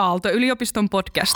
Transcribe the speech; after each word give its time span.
Aalto-yliopiston 0.00 0.88
podcast. 0.88 1.34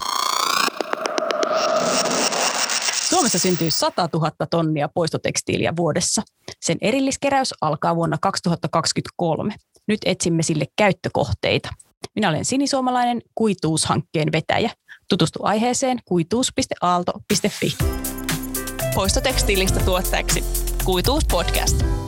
Suomessa 3.08 3.38
syntyy 3.38 3.70
100 3.70 4.08
000 4.12 4.30
tonnia 4.50 4.88
poistotekstiiliä 4.94 5.72
vuodessa. 5.76 6.22
Sen 6.60 6.78
erilliskeräys 6.80 7.54
alkaa 7.60 7.96
vuonna 7.96 8.16
2023. 8.20 9.54
Nyt 9.88 10.00
etsimme 10.04 10.42
sille 10.42 10.64
käyttökohteita. 10.76 11.68
Minä 12.14 12.28
olen 12.28 12.44
sinisuomalainen 12.44 13.22
kuituushankkeen 13.34 14.32
vetäjä. 14.32 14.70
Tutustu 15.08 15.38
aiheeseen 15.42 15.98
kuituus.aalto.fi. 16.04 17.76
Poistotekstiilistä 18.94 19.80
tuotteeksi. 19.80 20.44
Kuituus 20.84 21.24
podcast. 21.30 22.03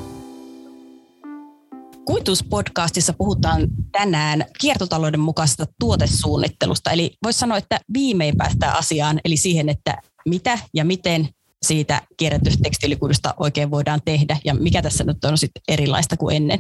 Kuituuspodcastissa 2.07 3.13
puhutaan 3.13 3.69
tänään 3.93 4.45
kiertotalouden 4.61 5.21
mukaisesta 5.21 5.67
tuotesuunnittelusta. 5.81 6.91
Eli 6.91 7.17
voisi 7.25 7.39
sanoa, 7.39 7.59
että 7.59 7.81
viimein 7.95 8.37
päästään 8.37 8.77
asiaan, 8.77 9.21
eli 9.25 9.37
siihen, 9.37 9.69
että 9.69 9.99
mitä 10.29 10.59
ja 10.75 10.85
miten 10.85 11.29
siitä 11.63 12.03
kierrätystekstiilikuidusta 12.17 13.35
oikein 13.41 13.71
voidaan 13.71 14.01
tehdä 14.05 14.37
ja 14.45 14.55
mikä 14.55 14.83
tässä 14.83 15.05
nyt 15.05 15.25
on 15.25 15.39
sitten 15.39 15.63
erilaista 15.69 16.17
kuin 16.17 16.37
ennen. 16.37 16.59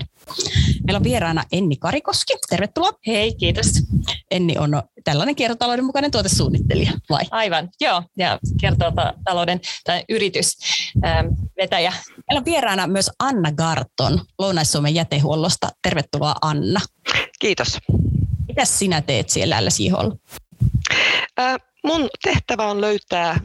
Meillä 0.87 0.97
on 0.97 1.05
vieraana 1.05 1.45
Enni 1.53 1.77
Karikoski. 1.77 2.35
Tervetuloa. 2.49 2.93
Hei, 3.07 3.35
kiitos. 3.35 3.67
Enni 4.31 4.59
on 4.59 4.83
tällainen 5.05 5.37
kiertotalouden 5.37 5.85
mukainen 5.85 6.11
tuotesuunnittelija, 6.11 6.93
vai? 7.11 7.25
Aivan, 7.31 7.69
joo. 7.81 8.03
Ja 8.19 8.39
kiertotalouden 8.61 9.61
tai 9.85 10.05
yritys 10.09 10.59
ähm, 11.05 11.27
vetäjä. 11.57 11.93
Meillä 12.09 12.39
on 12.39 12.45
vieraana 12.45 12.87
myös 12.87 13.11
Anna 13.19 13.53
Garton 13.53 14.21
Lounais-Suomen 14.39 14.95
jätehuollosta. 14.95 15.69
Tervetuloa 15.83 16.35
Anna. 16.43 16.81
Kiitos. 17.39 17.79
Mitä 18.49 18.65
sinä 18.65 19.01
teet 19.01 19.31
siellä 19.31 19.67
LSIHOlla? 19.67 20.17
Äh, 21.41 21.57
mun 21.85 22.09
tehtävä 22.23 22.67
on 22.67 22.81
löytää 22.81 23.41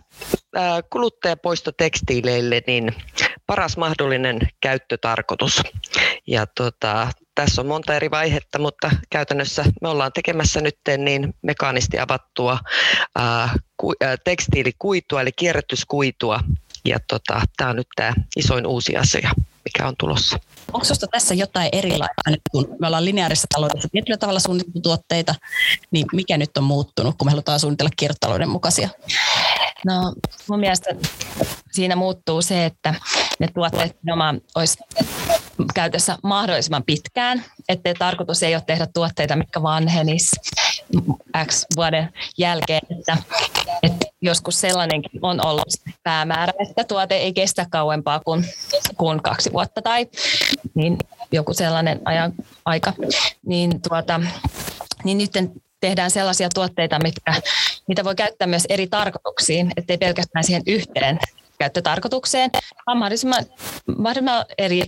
kuluttajapoistotekstiileille 0.89 2.61
niin 2.67 2.95
paras 3.47 3.77
mahdollinen 3.77 4.39
käyttötarkoitus. 4.61 5.61
Ja 6.27 6.45
tota, 6.45 7.07
tässä 7.35 7.61
on 7.61 7.67
monta 7.67 7.95
eri 7.95 8.11
vaihetta, 8.11 8.59
mutta 8.59 8.91
käytännössä 9.09 9.65
me 9.81 9.87
ollaan 9.87 10.13
tekemässä 10.13 10.61
nyt 10.61 10.77
niin 10.97 11.33
mekaanisti 11.41 11.99
avattua 11.99 12.59
äh, 13.19 13.53
ku, 13.77 13.93
äh, 14.03 14.17
tekstiilikuitua, 14.23 15.21
eli 15.21 15.31
kierrätyskuitua. 15.31 16.39
Ja 16.85 16.97
tota, 17.07 17.41
tämä 17.57 17.69
on 17.69 17.75
nyt 17.75 17.87
tämä 17.95 18.13
isoin 18.37 18.67
uusi 18.67 18.97
asia, 18.97 19.31
mikä 19.65 19.87
on 19.87 19.95
tulossa. 19.99 20.39
Onko 20.73 20.83
sinusta 20.83 21.07
tässä 21.07 21.33
jotain 21.33 21.69
erilaista 21.71 22.29
nyt, 22.29 22.41
kun 22.51 22.75
me 22.79 22.87
ollaan 22.87 23.05
lineaarisessa 23.05 23.47
taloudessa 23.55 23.87
tietyllä 23.91 24.17
tavalla 24.17 24.39
suunniteltu 24.39 24.81
tuotteita, 24.81 25.35
niin 25.91 26.05
mikä 26.13 26.37
nyt 26.37 26.57
on 26.57 26.63
muuttunut, 26.63 27.15
kun 27.17 27.27
me 27.27 27.31
halutaan 27.31 27.59
suunnitella 27.59 27.91
kiertotalouden 27.97 28.49
mukaisia? 28.49 28.89
No 29.85 30.13
mun 30.49 30.59
mielestä 30.59 30.95
siinä 31.71 31.95
muuttuu 31.95 32.41
se, 32.41 32.65
että 32.65 32.95
ne 33.39 33.47
tuotteet 33.53 33.97
nimenomaan 34.03 34.41
olisi 34.55 34.77
käytössä 35.73 36.17
mahdollisimman 36.23 36.83
pitkään, 36.83 37.45
ettei 37.69 37.93
tarkoitus 37.93 38.43
ei 38.43 38.55
ole 38.55 38.63
tehdä 38.67 38.87
tuotteita, 38.93 39.35
mitkä 39.35 39.61
vanhenis 39.61 40.31
X 41.45 41.65
vuoden 41.75 42.13
jälkeen, 42.37 42.81
että, 42.99 43.17
että 43.83 44.05
joskus 44.21 44.61
sellainenkin 44.61 45.19
on 45.21 45.45
ollut 45.45 45.73
päämäärä, 46.03 46.53
että 46.69 46.83
tuote 46.83 47.15
ei 47.15 47.33
kestä 47.33 47.65
kauempaa 47.69 48.19
kuin, 48.19 48.45
kuin 48.97 49.23
kaksi 49.23 49.53
vuotta 49.53 49.81
tai 49.81 50.07
niin 50.73 50.97
joku 51.31 51.53
sellainen 51.53 52.01
ajan, 52.05 52.33
aika, 52.65 52.93
niin, 53.45 53.81
tuota, 53.89 54.21
niin 55.03 55.17
nyt 55.17 55.31
tehdään 55.79 56.11
sellaisia 56.11 56.49
tuotteita, 56.53 56.99
mitkä, 57.03 57.33
mitä 57.87 58.03
voi 58.03 58.15
käyttää 58.15 58.47
myös 58.47 58.65
eri 58.69 58.87
tarkoituksiin, 58.87 59.71
ettei 59.77 59.97
pelkästään 59.97 60.43
siihen 60.43 60.63
yhteen 60.67 61.19
käyttötarkoitukseen, 61.61 62.49
vaan 62.87 62.97
mahdollisimman, 62.97 63.45
mahdollisimman 63.97 64.45
eri 64.57 64.81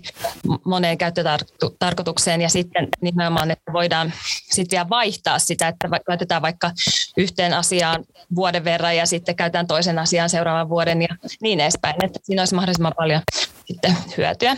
moneen 0.65 0.97
käyttötarkoitukseen 0.97 2.41
ja 2.41 2.49
sitten 2.49 2.87
nimenomaan, 3.01 3.51
että 3.51 3.73
voidaan 3.73 4.13
sitten 4.51 4.77
vielä 4.77 4.89
vaihtaa 4.89 5.39
sitä, 5.39 5.67
että 5.67 5.87
käytetään 6.07 6.41
vaikka 6.41 6.71
yhteen 7.17 7.53
asiaan 7.53 8.03
vuoden 8.35 8.63
verran 8.63 8.97
ja 8.97 9.05
sitten 9.05 9.35
käytetään 9.35 9.67
toisen 9.67 9.99
asian 9.99 10.29
seuraavan 10.29 10.69
vuoden 10.69 11.01
ja 11.01 11.15
niin 11.41 11.59
edespäin, 11.59 11.95
että 12.05 12.19
siinä 12.23 12.41
olisi 12.41 12.55
mahdollisimman 12.55 12.93
paljon 12.97 13.21
sitten 13.65 13.97
hyötyä. 14.17 14.57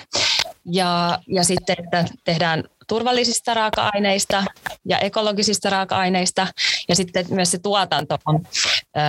Ja, 0.65 1.19
ja 1.27 1.43
sitten, 1.43 1.75
että 1.83 2.05
tehdään 2.23 2.63
turvallisista 2.87 3.53
raaka-aineista 3.53 4.43
ja 4.85 4.99
ekologisista 4.99 5.69
raaka-aineista. 5.69 6.47
Ja 6.89 6.95
sitten 6.95 7.25
myös 7.29 7.51
se 7.51 7.57
tuotanto 7.57 8.17
on 8.25 8.43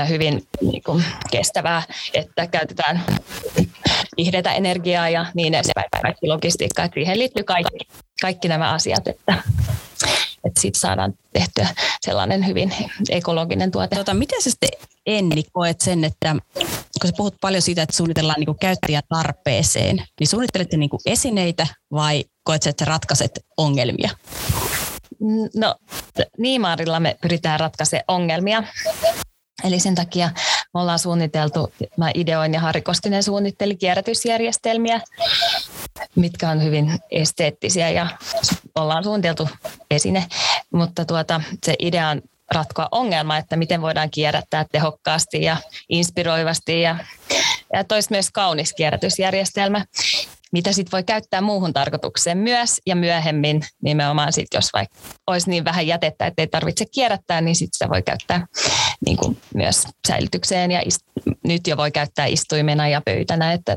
hyvin 0.09 0.47
niin 0.61 0.83
kuin, 0.83 1.05
kestävää, 1.31 1.83
että 2.15 2.47
käytetään 2.47 3.05
vihreätä 4.17 4.53
energiaa 4.53 5.09
ja 5.09 5.27
niin 5.35 5.55
edespäin, 5.55 5.87
kaikki 6.03 6.27
logistiikka. 6.27 6.85
Että 6.85 6.95
siihen 6.95 7.19
liittyy 7.19 7.45
kaikki, 7.45 7.79
kaikki 8.21 8.49
nämä 8.49 8.73
asiat, 8.73 9.09
että, 9.09 9.35
että 10.45 10.61
siitä 10.61 10.79
saadaan 10.79 11.15
tehtyä 11.33 11.69
sellainen 12.01 12.47
hyvin 12.47 12.73
ekologinen 13.11 13.71
tuote. 13.71 13.97
Tota, 13.97 14.15
miten 14.15 14.43
sä 14.43 14.51
sitten 14.51 14.69
Enni 15.07 15.43
koet 15.53 15.81
sen, 15.81 16.05
että 16.05 16.37
kun 17.01 17.11
sä 17.11 17.13
puhut 17.17 17.35
paljon 17.41 17.63
siitä, 17.63 17.83
että 17.83 17.97
suunnitellaan 17.97 18.41
niin 18.41 18.59
käyttäjätarpeeseen, 18.61 19.97
niin 20.21 20.29
suunnittelette 20.29 20.77
niin 20.77 20.91
esineitä 21.07 21.67
vai 21.93 22.25
koet 22.45 22.63
sä, 22.63 22.71
että 22.71 22.85
sä 22.85 22.89
ratkaiset 22.91 23.45
ongelmia? 23.57 24.11
No, 25.55 25.75
Niimaarilla 26.39 27.01
me 27.01 27.17
pyritään 27.23 27.61
ratkaisemaan 27.61 28.05
ongelmia. 28.09 28.63
Eli 29.65 29.81
sen 29.81 29.95
takia 29.95 30.31
me 30.75 30.81
ollaan 30.81 30.99
suunniteltu, 30.99 31.73
mä 31.97 32.11
ideoin 32.15 32.55
ja 32.55 32.61
Harri 32.61 32.83
Koskinen 32.83 33.23
suunnitteli 33.23 33.77
kierrätysjärjestelmiä, 33.77 35.01
mitkä 36.15 36.51
on 36.51 36.63
hyvin 36.63 36.99
esteettisiä 37.11 37.91
ja 37.91 38.07
ollaan 38.75 39.05
suunniteltu 39.05 39.49
esine, 39.91 40.27
mutta 40.73 41.05
tuota, 41.05 41.41
se 41.65 41.75
idea 41.79 42.09
on 42.09 42.23
ratkoa 42.55 42.89
ongelma, 42.91 43.37
että 43.37 43.57
miten 43.57 43.83
voidaan 43.83 44.11
kierrättää 44.11 44.65
tehokkaasti 44.73 45.43
ja 45.43 45.57
inspiroivasti 45.89 46.81
ja, 46.81 46.97
ja 47.73 47.85
toisi 47.85 48.11
myös 48.11 48.31
kaunis 48.31 48.75
kierrätysjärjestelmä 48.75 49.85
mitä 50.53 50.73
sitten 50.73 50.93
voi 50.93 51.05
käyttää 51.05 51.41
muuhun 51.41 51.73
tarkoitukseen 51.73 52.39
myös 52.39 52.81
ja 52.87 52.97
myöhemmin 52.97 53.63
nimenomaan 53.83 54.33
sit, 54.33 54.47
jos 54.55 54.69
vaikka 54.73 54.99
olisi 55.27 55.51
niin 55.51 55.65
vähän 55.65 55.87
jätettä, 55.87 56.27
että 56.27 56.43
ei 56.43 56.47
tarvitse 56.47 56.85
kierrättää, 56.95 57.41
niin 57.41 57.57
sitten 57.57 57.75
sitä 57.75 57.89
voi 57.89 58.03
käyttää 58.03 58.47
niin 59.07 59.17
kuin 59.17 59.41
myös 59.55 59.85
säilytykseen 60.09 60.71
ja 60.71 60.81
ist- 60.81 61.33
nyt 61.45 61.67
jo 61.67 61.77
voi 61.77 61.91
käyttää 61.91 62.27
istuimena 62.27 62.89
ja 62.89 63.01
pöytänä, 63.05 63.53
että, 63.53 63.77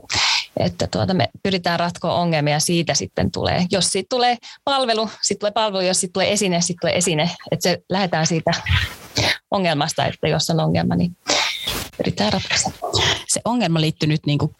että 0.59 0.87
tuota, 0.87 1.13
me 1.13 1.29
pyritään 1.43 1.79
ratkoa 1.79 2.13
ongelmia 2.13 2.59
siitä 2.59 2.93
sitten 2.93 3.31
tulee. 3.31 3.65
Jos 3.71 3.87
siitä 3.87 4.07
tulee 4.09 4.37
palvelu, 4.63 5.09
sitten 5.21 5.39
tulee 5.39 5.51
palvelu, 5.51 5.83
jos 5.83 5.99
sitten 5.99 6.13
tulee 6.13 6.31
esine, 6.31 6.61
sitten 6.61 6.77
tulee 6.81 6.97
esine, 6.97 7.29
että 7.51 7.63
se 7.63 7.77
lähdetään 7.89 8.27
siitä 8.27 8.51
ongelmasta, 9.51 10.05
että 10.05 10.27
jos 10.27 10.49
on 10.49 10.59
ongelma, 10.59 10.95
niin 10.95 11.17
pyritään 11.97 12.33
ratkaista. 12.33 12.71
Se 13.29 13.41
ongelma 13.45 13.81
liittyy 13.81 14.09
nyt 14.09 14.25
niin 14.25 14.39
kuin 14.39 14.55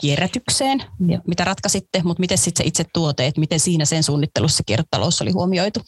kierrätykseen, 0.00 0.84
ja 1.08 1.20
mitä 1.26 1.44
ratkaisitte, 1.44 2.00
mutta 2.04 2.20
miten 2.20 2.38
sitten 2.38 2.64
se 2.64 2.68
itse 2.68 2.84
tuote, 2.92 3.26
että 3.26 3.40
miten 3.40 3.60
siinä 3.60 3.84
sen 3.84 4.02
suunnittelussa 4.02 4.62
kiertotalous 4.66 5.22
oli 5.22 5.30
huomioitu? 5.30 5.80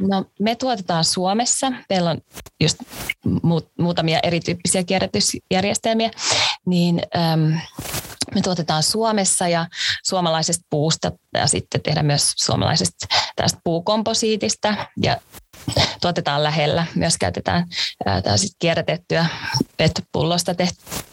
No, 0.00 0.24
me 0.40 0.54
tuotetaan 0.54 1.04
Suomessa. 1.04 1.72
Meillä 1.90 2.10
on 2.10 2.20
just 2.60 2.76
muutamia 3.78 4.20
erityyppisiä 4.22 4.84
kierrätysjärjestelmiä, 4.84 6.10
niin 6.66 7.02
äm, 7.16 7.60
me 8.34 8.40
tuotetaan 8.42 8.82
Suomessa 8.82 9.48
ja 9.48 9.66
suomalaisesta 10.04 10.64
puusta 10.70 11.12
ja 11.34 11.46
sitten 11.46 11.80
tehdään 11.80 12.06
myös 12.06 12.32
suomalaisesta 12.36 13.06
tästä 13.36 13.60
puukomposiitista 13.64 14.74
ja 15.02 15.16
tuotetaan 16.02 16.42
lähellä. 16.42 16.86
Myös 16.94 17.18
käytetään 17.18 17.66
kierrätettyä 18.58 19.26
PET-pullosta 19.76 20.54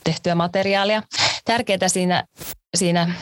tehtyä 0.03 0.35
materiaalia. 0.35 1.03
Tärkeää 1.45 1.87
siinä, 1.87 2.23
siinä 2.75 3.13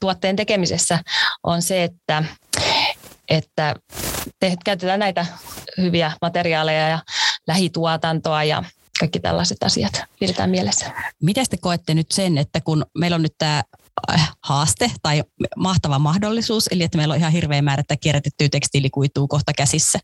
tuotteen 0.00 0.36
tekemisessä 0.36 0.98
on 1.42 1.62
se, 1.62 1.84
että, 1.84 2.24
että 3.28 3.74
te, 4.40 4.56
käytetään 4.64 5.00
näitä 5.00 5.26
hyviä 5.76 6.12
materiaaleja 6.22 6.88
ja 6.88 6.98
lähituotantoa 7.46 8.44
ja 8.44 8.64
kaikki 9.00 9.20
tällaiset 9.20 9.62
asiat 9.62 10.02
pidetään 10.20 10.50
mielessä. 10.50 10.90
Miten 11.22 11.46
te 11.50 11.56
koette 11.56 11.94
nyt 11.94 12.10
sen, 12.10 12.38
että 12.38 12.60
kun 12.60 12.86
meillä 12.98 13.14
on 13.14 13.22
nyt 13.22 13.34
tämä 13.38 13.62
haaste 14.44 14.90
tai 15.02 15.22
mahtava 15.56 15.98
mahdollisuus, 15.98 16.66
eli 16.66 16.82
että 16.82 16.98
meillä 16.98 17.12
on 17.12 17.20
ihan 17.20 17.32
hirveä 17.32 17.62
määrä 17.62 17.80
että 17.80 17.96
kierrätettyä 17.96 18.48
tekstiilikuituu 18.48 19.28
kohta 19.28 19.52
käsissä, 19.52 19.98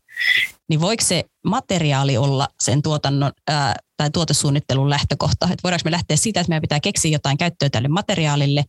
niin 0.69 0.81
voiko 0.81 1.03
se 1.03 1.23
materiaali 1.45 2.17
olla 2.17 2.47
sen 2.59 2.81
tuotannon 2.81 3.31
ää, 3.47 3.75
tai 3.97 4.09
tuotesuunnittelun 4.11 4.89
lähtökohta? 4.89 5.45
Että 5.45 5.63
voidaanko 5.63 5.81
me 5.85 5.91
lähteä 5.91 6.17
siitä, 6.17 6.39
että 6.39 6.49
meidän 6.49 6.61
pitää 6.61 6.79
keksiä 6.79 7.11
jotain 7.11 7.37
käyttöä 7.37 7.69
tälle 7.69 7.87
materiaalille? 7.87 8.63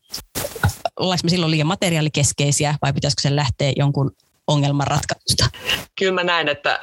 Ollaanko 1.00 1.20
me 1.24 1.30
silloin 1.30 1.50
liian 1.50 1.66
materiaalikeskeisiä 1.66 2.74
vai 2.82 2.92
pitäisikö 2.92 3.22
se 3.22 3.36
lähteä 3.36 3.72
jonkun 3.76 4.10
ongelman 4.46 4.86
ratkaisusta? 4.86 5.50
Kyllä 5.98 6.12
mä 6.12 6.24
näen, 6.24 6.48
että 6.48 6.80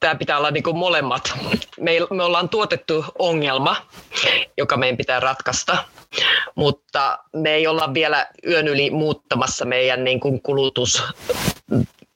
tämä 0.00 0.14
pitää 0.14 0.38
olla 0.38 0.50
niin 0.50 0.62
kuin 0.62 0.78
molemmat. 0.78 1.32
Me, 1.80 1.92
me 2.10 2.24
ollaan 2.24 2.48
tuotettu 2.48 3.04
ongelma, 3.18 3.76
joka 4.58 4.76
meidän 4.76 4.96
pitää 4.96 5.20
ratkaista, 5.20 5.84
mutta 6.54 7.18
me 7.32 7.54
ei 7.54 7.66
olla 7.66 7.94
vielä 7.94 8.26
yön 8.46 8.68
yli 8.68 8.90
muuttamassa 8.90 9.64
meidän 9.64 10.04
niin 10.04 10.20
kuin 10.20 10.42
kulutus 10.42 11.02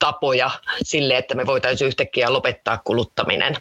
tapoja 0.02 0.50
sille, 0.82 1.16
että 1.16 1.34
me 1.34 1.46
voitaisiin 1.46 1.88
yhtäkkiä 1.88 2.32
lopettaa 2.32 2.80
kuluttaminen. 2.84 3.56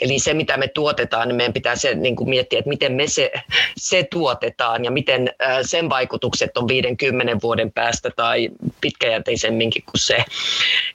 Eli 0.00 0.18
se, 0.18 0.34
mitä 0.34 0.56
me 0.56 0.68
tuotetaan, 0.68 1.28
niin 1.28 1.36
meidän 1.36 1.52
pitää 1.52 1.76
se, 1.76 1.94
niin 1.94 2.16
kuin 2.16 2.30
miettiä, 2.30 2.58
että 2.58 2.68
miten 2.68 2.92
me 2.92 3.06
se, 3.06 3.32
se 3.76 4.06
tuotetaan 4.10 4.84
ja 4.84 4.90
miten 4.90 5.30
sen 5.62 5.90
vaikutukset 5.90 6.56
on 6.56 6.68
50 6.68 7.36
vuoden 7.42 7.72
päästä 7.72 8.10
tai 8.16 8.48
pitkäjänteisemminkin 8.80 9.82
kuin 9.82 10.00
se. 10.00 10.24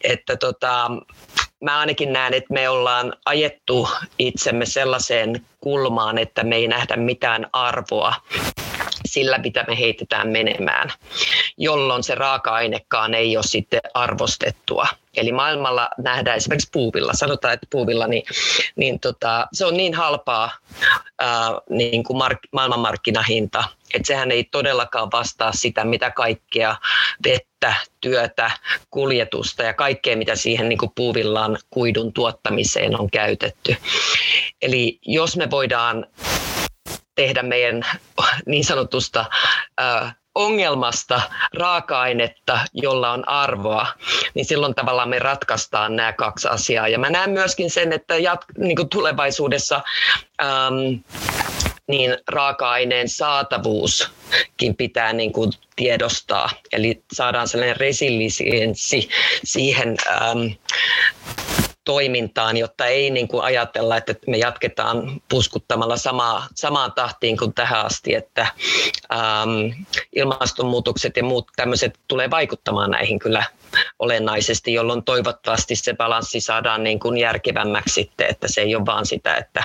Että 0.04 0.36
tota, 0.36 0.92
mä 1.62 1.80
ainakin 1.80 2.14
näen, 2.14 2.34
että 2.34 2.54
me 2.54 2.70
ollaan 2.70 3.14
ajettu 3.26 3.90
itsemme 4.20 4.66
sellaiseen 4.66 5.46
kulmaan, 5.60 6.18
että 6.18 6.44
me 6.44 6.56
ei 6.56 6.68
nähdä 6.68 6.96
mitään 6.96 7.50
arvoa 7.54 8.14
sillä, 9.06 9.38
mitä 9.38 9.66
me 9.68 9.80
heitetään 9.80 10.28
menemään, 10.30 10.92
jolloin 11.58 12.04
se 12.04 12.16
raaka-ainekaan 12.16 13.14
ei 13.14 13.38
ole 13.38 13.44
sitten 13.48 13.82
arvostettua. 13.94 14.88
Eli 15.18 15.32
maailmalla 15.32 15.90
nähdään 15.98 16.38
esimerkiksi 16.38 16.70
puuvilla, 16.72 17.14
sanotaan, 17.14 17.54
että 17.54 17.68
puuvilla, 17.70 18.08
niin, 18.08 18.24
niin 18.76 19.00
tota, 19.00 19.48
se 19.54 19.66
on 19.66 19.78
niin 19.78 19.94
halpaa 19.94 20.52
ää, 21.20 21.52
niin 21.70 22.04
kuin 22.04 22.18
mark, 22.18 22.40
maailmanmarkkinahinta, 22.52 23.64
että 23.94 24.08
sehän 24.08 24.32
ei 24.32 24.44
todellakaan 24.44 25.10
vastaa 25.12 25.52
sitä, 25.52 25.84
mitä 25.84 26.12
kaikkea 26.12 26.76
vettä, 27.26 27.74
työtä, 28.02 28.52
kuljetusta 28.92 29.64
ja 29.64 29.74
kaikkea, 29.74 30.18
mitä 30.18 30.36
siihen 30.36 30.70
niin 30.70 30.80
kuin 30.80 30.92
puuvillaan 30.96 31.58
kuidun 31.70 32.14
tuottamiseen 32.14 33.00
on 33.00 33.10
käytetty. 33.10 33.76
Eli 34.62 35.00
jos 35.06 35.38
me 35.38 35.52
voidaan 35.52 36.06
tehdä 37.16 37.44
meidän 37.44 37.82
niin 38.46 38.66
sanotusta 38.66 39.26
ongelmasta 40.36 41.22
raaka-ainetta, 41.54 42.60
jolla 42.74 43.12
on 43.12 43.30
arvoa, 43.30 43.88
niin 44.34 44.46
silloin 44.46 44.76
tavallaan 44.76 45.10
me 45.10 45.20
ratkaistaan 45.20 45.96
nämä 45.96 46.14
kaksi 46.14 46.48
asiaa. 46.48 46.88
Ja 46.88 47.00
mä 47.00 47.10
näen 47.10 47.30
myöskin 47.30 47.70
sen, 47.72 47.94
että 47.94 48.18
jat- 48.18 48.64
niin 48.64 48.76
kuin 48.76 48.90
tulevaisuudessa 48.90 49.82
äm, 50.42 51.00
niin 51.88 52.18
raaka-aineen 52.28 53.10
saatavuuskin 53.10 54.76
pitää 54.78 55.14
niin 55.14 55.34
kuin 55.34 55.52
tiedostaa. 55.76 56.50
Eli 56.72 57.04
saadaan 57.14 57.48
sellainen 57.48 57.78
resilienssi 57.78 59.10
siihen 59.44 59.98
äm, 60.12 60.56
toimintaan, 61.86 62.58
jotta 62.58 62.86
ei 62.86 63.10
niin 63.10 63.28
kuin 63.28 63.44
ajatella, 63.44 63.98
että 63.98 64.16
me 64.28 64.38
jatketaan 64.38 65.22
puskuttamalla 65.30 65.98
samaa, 65.98 66.48
samaan 66.56 66.94
tahtiin 66.94 67.38
kuin 67.38 67.54
tähän 67.54 67.86
asti, 67.86 68.16
että 68.16 68.48
ähm, 69.14 69.82
ilmastonmuutokset 70.16 71.18
ja 71.18 71.24
muut 71.24 71.48
tämmöiset 71.56 72.00
tulee 72.08 72.30
vaikuttamaan 72.30 72.92
näihin 72.92 73.20
kyllä 73.20 73.44
olennaisesti, 74.00 74.74
jolloin 74.74 75.04
toivottavasti 75.04 75.76
se 75.76 75.94
balanssi 75.94 76.42
saadaan 76.42 76.84
niin 76.84 77.00
kuin 77.00 77.18
järkevämmäksi 77.18 77.94
sitten, 77.94 78.28
että 78.30 78.48
se 78.48 78.62
ei 78.62 78.76
ole 78.76 78.86
vaan 78.86 79.06
sitä, 79.06 79.36
että 79.36 79.64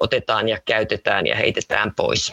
otetaan 0.00 0.48
ja 0.48 0.58
käytetään 0.64 1.26
ja 1.26 1.36
heitetään 1.36 1.94
pois. 1.94 2.32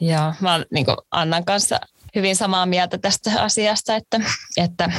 Joo, 0.00 0.34
mä 0.40 0.64
niin 0.70 0.86
Annan 1.10 1.44
kanssa 1.44 1.80
hyvin 2.14 2.36
samaa 2.36 2.66
mieltä 2.66 2.98
tästä 2.98 3.30
asiasta, 3.42 3.94
että, 3.94 4.20
että 4.56 4.90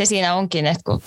se 0.00 0.04
siinä 0.06 0.34
onkin, 0.34 0.66
että 0.66 0.82
kun 0.84 1.02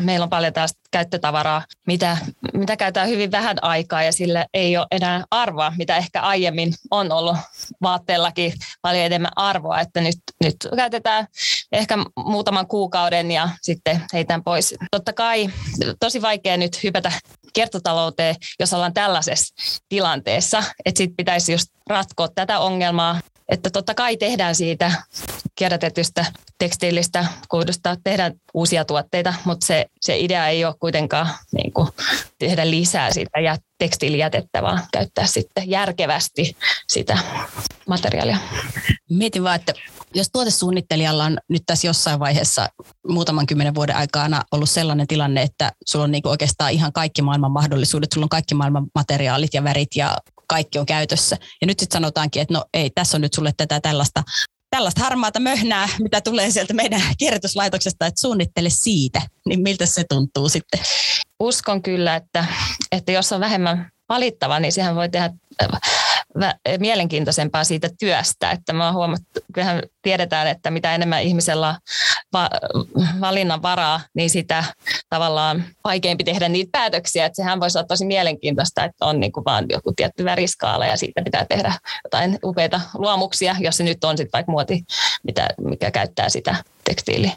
meillä 0.00 0.24
on 0.24 0.30
paljon 0.30 0.52
tästä 0.52 0.80
käyttötavaraa, 0.90 1.64
mitä, 1.86 2.16
mitä 2.52 2.76
käytetään 2.76 3.08
hyvin 3.08 3.30
vähän 3.30 3.56
aikaa 3.62 4.02
ja 4.02 4.12
sillä 4.12 4.46
ei 4.54 4.76
ole 4.76 4.86
enää 4.90 5.24
arvoa, 5.30 5.72
mitä 5.78 5.96
ehkä 5.96 6.20
aiemmin 6.20 6.74
on 6.90 7.12
ollut 7.12 7.36
vaatteellakin 7.82 8.52
paljon 8.82 9.04
enemmän 9.04 9.32
arvoa, 9.36 9.80
että 9.80 10.00
nyt, 10.00 10.16
nyt 10.44 10.56
käytetään 10.76 11.26
ehkä 11.72 11.98
muutaman 12.16 12.66
kuukauden 12.66 13.30
ja 13.30 13.48
sitten 13.60 14.02
heitän 14.12 14.44
pois. 14.44 14.74
Totta 14.90 15.12
kai 15.12 15.50
tosi 16.00 16.22
vaikea 16.22 16.56
nyt 16.56 16.82
hypätä 16.82 17.12
kiertotalouteen, 17.52 18.36
jos 18.60 18.72
ollaan 18.72 18.94
tällaisessa 18.94 19.54
tilanteessa, 19.88 20.64
että 20.84 20.98
sitten 20.98 21.16
pitäisi 21.16 21.52
just 21.52 21.68
ratkoa 21.88 22.28
tätä 22.34 22.58
ongelmaa 22.58 23.20
että 23.52 23.70
totta 23.70 23.94
kai 23.94 24.16
tehdään 24.16 24.54
siitä 24.54 24.92
kierrätetystä 25.54 26.24
tekstiilistä 26.58 27.26
kuidusta, 27.48 27.96
tehdään 28.04 28.32
uusia 28.54 28.84
tuotteita, 28.84 29.34
mutta 29.44 29.66
se, 29.66 29.86
se 30.00 30.18
idea 30.18 30.48
ei 30.48 30.64
ole 30.64 30.74
kuitenkaan 30.80 31.28
niin 31.52 31.72
kuin, 31.72 31.88
tehdä 32.38 32.70
lisää 32.70 33.10
siitä 33.10 33.40
ja 33.40 33.56
tekstiilijätettä, 33.78 34.62
vaan 34.62 34.80
käyttää 34.92 35.26
sitten 35.26 35.70
järkevästi 35.70 36.56
sitä 36.88 37.18
materiaalia. 37.88 38.38
Mietin 39.10 39.44
vaan, 39.44 39.56
että 39.56 39.72
jos 40.14 40.28
tuotesuunnittelijalla 40.32 41.24
on 41.24 41.38
nyt 41.48 41.62
tässä 41.66 41.86
jossain 41.86 42.20
vaiheessa 42.20 42.68
muutaman 43.08 43.46
kymmenen 43.46 43.74
vuoden 43.74 43.96
aikana 43.96 44.42
ollut 44.52 44.70
sellainen 44.70 45.06
tilanne, 45.06 45.42
että 45.42 45.72
sulla 45.86 46.04
on 46.04 46.10
niin 46.10 46.28
oikeastaan 46.28 46.72
ihan 46.72 46.92
kaikki 46.92 47.22
maailman 47.22 47.52
mahdollisuudet, 47.52 48.12
sulla 48.12 48.24
on 48.24 48.28
kaikki 48.28 48.54
maailman 48.54 48.86
materiaalit 48.94 49.54
ja 49.54 49.64
värit 49.64 49.96
ja 49.96 50.16
kaikki 50.52 50.78
on 50.78 50.86
käytössä. 50.86 51.36
Ja 51.60 51.66
nyt 51.66 51.80
sitten 51.80 51.96
sanotaankin, 51.96 52.42
että 52.42 52.54
no 52.54 52.64
ei, 52.74 52.90
tässä 52.90 53.16
on 53.16 53.20
nyt 53.20 53.34
sulle 53.34 53.52
tätä 53.56 53.80
tällaista, 53.80 54.22
tällaista 54.70 55.00
harmaata 55.00 55.40
möhnää, 55.40 55.88
mitä 56.02 56.20
tulee 56.20 56.50
sieltä 56.50 56.74
meidän 56.74 57.02
kierrätyslaitoksesta, 57.18 58.06
että 58.06 58.20
suunnittele 58.20 58.70
siitä. 58.70 59.22
Niin 59.48 59.62
miltä 59.62 59.86
se 59.86 60.04
tuntuu 60.08 60.48
sitten? 60.48 60.80
Uskon 61.40 61.82
kyllä, 61.82 62.16
että, 62.16 62.44
että 62.92 63.12
jos 63.12 63.32
on 63.32 63.40
vähemmän 63.40 63.90
valittava, 64.08 64.60
niin 64.60 64.72
sehän 64.72 64.94
voi 64.94 65.08
tehdä 65.08 65.30
mielenkiintoisempaa 66.78 67.64
siitä 67.64 67.88
työstä. 67.98 68.50
Että 68.50 68.72
mä 68.72 68.92
huomattu, 68.92 69.40
kyllähän 69.54 69.82
tiedetään, 70.02 70.46
että 70.46 70.70
mitä 70.70 70.94
enemmän 70.94 71.22
ihmisellä 71.22 71.68
on 71.68 71.74
va- 72.32 72.50
valinnan 73.20 73.62
varaa, 73.62 74.00
niin 74.14 74.30
sitä 74.30 74.64
tavallaan 75.08 75.64
vaikeampi 75.84 76.24
tehdä 76.24 76.48
niitä 76.48 76.68
päätöksiä. 76.72 77.26
Että 77.26 77.36
sehän 77.36 77.60
voisi 77.60 77.78
olla 77.78 77.86
tosi 77.86 78.04
mielenkiintoista, 78.04 78.84
että 78.84 79.06
on 79.06 79.20
niin 79.20 79.32
kuin 79.32 79.44
vaan 79.44 79.66
joku 79.68 79.92
tietty 79.96 80.24
väriskaala 80.24 80.86
ja 80.86 80.96
siitä 80.96 81.22
pitää 81.24 81.46
tehdä 81.48 81.74
jotain 82.04 82.38
upeita 82.44 82.80
luomuksia, 82.94 83.56
jos 83.60 83.76
se 83.76 83.84
nyt 83.84 84.04
on 84.04 84.16
sitten 84.16 84.38
vaikka 84.38 84.52
muoti, 84.52 84.84
mitä, 85.22 85.48
mikä 85.60 85.90
käyttää 85.90 86.28
sitä 86.28 86.56
tekstiili, 86.84 87.32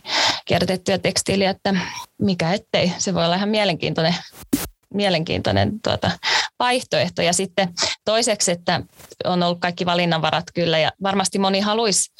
kierrätettyä 0.45 0.97
tekstiiliä, 0.97 1.50
että 1.50 1.75
mikä 2.21 2.53
ettei. 2.53 2.94
Se 2.97 3.13
voi 3.13 3.25
olla 3.25 3.36
ihan 3.36 3.50
mielenkiintoinen 3.50 4.15
mielenkiintoinen 4.95 5.81
tuota, 5.83 6.12
vaihtoehto. 6.59 7.21
Ja 7.21 7.33
sitten 7.33 7.69
toiseksi, 8.06 8.52
että 8.52 8.81
on 9.23 9.44
ollut 9.44 9.59
kaikki 9.59 9.85
valinnanvarat 9.85 10.45
kyllä 10.54 10.80
ja 10.80 10.92
varmasti 11.04 11.40
moni 11.40 11.59
haluaisi, 11.59 12.11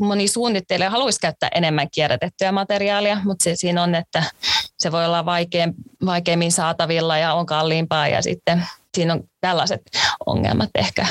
moni 0.00 0.28
suunnittelija 0.28 0.90
haluaisi 0.90 1.20
käyttää 1.20 1.48
enemmän 1.54 1.88
kierrätettyä 1.90 2.52
materiaalia, 2.52 3.20
mutta 3.24 3.44
se 3.44 3.56
siinä 3.56 3.82
on, 3.82 3.94
että 3.94 4.22
se 4.78 4.92
voi 4.92 5.04
olla 5.04 5.26
vaikein, 5.26 5.74
vaikeimmin 6.06 6.52
saatavilla 6.52 7.18
ja 7.18 7.34
on 7.34 7.46
kalliimpaa 7.46 8.08
ja 8.08 8.22
sitten 8.22 8.66
siinä 8.94 9.12
on 9.12 9.24
tällaiset 9.40 9.80
ongelmat 10.26 10.70
ehkä. 10.74 11.06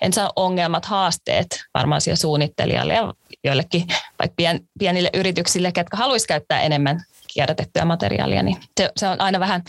En 0.00 0.12
saa 0.12 0.32
ongelmat, 0.36 0.84
haasteet 0.84 1.46
varmaan 1.74 2.00
siellä 2.00 2.16
suunnittelijalle 2.16 2.94
ja 2.94 3.14
joillekin 3.44 3.86
vaikka 4.18 4.34
pien, 4.36 4.60
pienille 4.78 5.10
yrityksille, 5.14 5.72
jotka 5.76 5.96
haluaisivat 5.96 6.28
käyttää 6.28 6.60
enemmän 6.60 7.04
kierrätettyä 7.34 7.84
materiaalia, 7.84 8.42
niin 8.42 8.56
se, 8.80 8.90
se 8.96 9.08
on 9.08 9.20
aina 9.20 9.40
vähän 9.40 9.62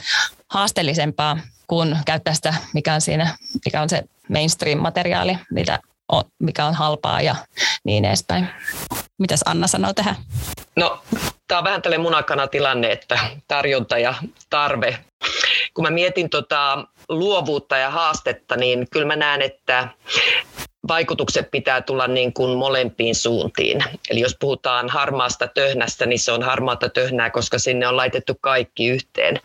haasteellisempaa 0.52 1.38
kuin 1.68 1.98
käyttää 2.06 2.34
sitä, 2.34 2.54
mikä 2.74 2.94
on, 2.94 3.02
siinä, 3.02 3.38
mikä 3.66 3.82
on 3.82 3.90
se 3.90 4.04
mainstream-materiaali, 4.30 5.38
mitä 5.52 5.80
on, 6.12 6.24
mikä 6.40 6.66
on 6.66 6.74
halpaa 6.74 7.22
ja 7.22 7.36
niin 7.84 8.06
edespäin. 8.06 8.50
Mitäs 9.18 9.40
Anna 9.46 9.68
sanoo 9.68 9.94
tähän? 9.94 10.16
No, 10.76 11.02
tämä 11.48 11.60
on 11.60 11.64
vähän 11.64 11.82
tällainen 11.82 12.02
munakana 12.02 12.48
tilanne, 12.48 12.92
että 12.92 13.20
tarjonta 13.48 13.98
ja 13.98 14.14
tarve. 14.50 15.00
Kun 15.74 15.84
mä 15.84 15.90
mietin 15.90 16.30
tota 16.30 16.88
luovuutta 17.10 17.78
ja 17.78 17.90
haastetta, 17.90 18.56
niin 18.56 18.88
kyllä 18.92 19.06
mä 19.06 19.16
näen, 19.16 19.42
että 19.42 19.88
vaikutukset 20.88 21.52
pitää 21.52 21.82
tulla 21.82 22.08
niin 22.08 22.34
kuin 22.34 22.58
molempiin 22.58 23.16
suuntiin. 23.16 23.84
Eli 24.10 24.20
jos 24.20 24.36
puhutaan 24.40 24.90
harmaasta 24.90 25.48
töhnästä, 25.48 26.06
niin 26.06 26.20
se 26.20 26.32
on 26.32 26.44
harmaata 26.44 26.90
töhnää, 26.90 27.30
koska 27.30 27.60
sinne 27.60 27.88
on 27.88 27.98
laitettu 27.98 28.34
kaikki 28.42 28.88
yhteen. 28.88 29.40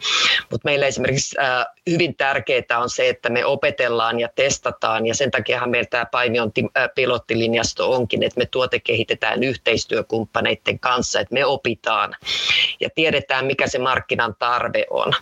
Mutta 0.51 0.65
meillä 0.65 0.87
esimerkiksi 0.87 1.37
hyvin 1.91 2.17
tärkeää 2.17 2.79
on 2.79 2.91
se, 2.91 3.09
että 3.09 3.31
me 3.31 3.45
opetellaan 3.45 4.21
ja 4.21 4.29
testataan, 4.35 5.07
ja 5.07 5.15
sen 5.15 5.31
takiahan 5.31 5.71
meillä 5.71 5.89
tämä 5.91 6.07
Paimion 6.07 6.53
pilottilinjasto 6.95 7.93
onkin, 7.93 8.23
että 8.23 8.39
me 8.39 8.47
tuotekehitetään 8.47 9.43
yhteistyökumppaneiden 9.43 10.79
kanssa, 10.79 11.21
että 11.21 11.35
me 11.35 11.45
opitaan 11.45 12.17
ja 12.81 12.89
tiedetään, 12.95 13.47
mikä 13.47 13.67
se 13.67 13.79
markkinan 13.79 14.37
tarve 14.39 14.87
on. 14.91 15.13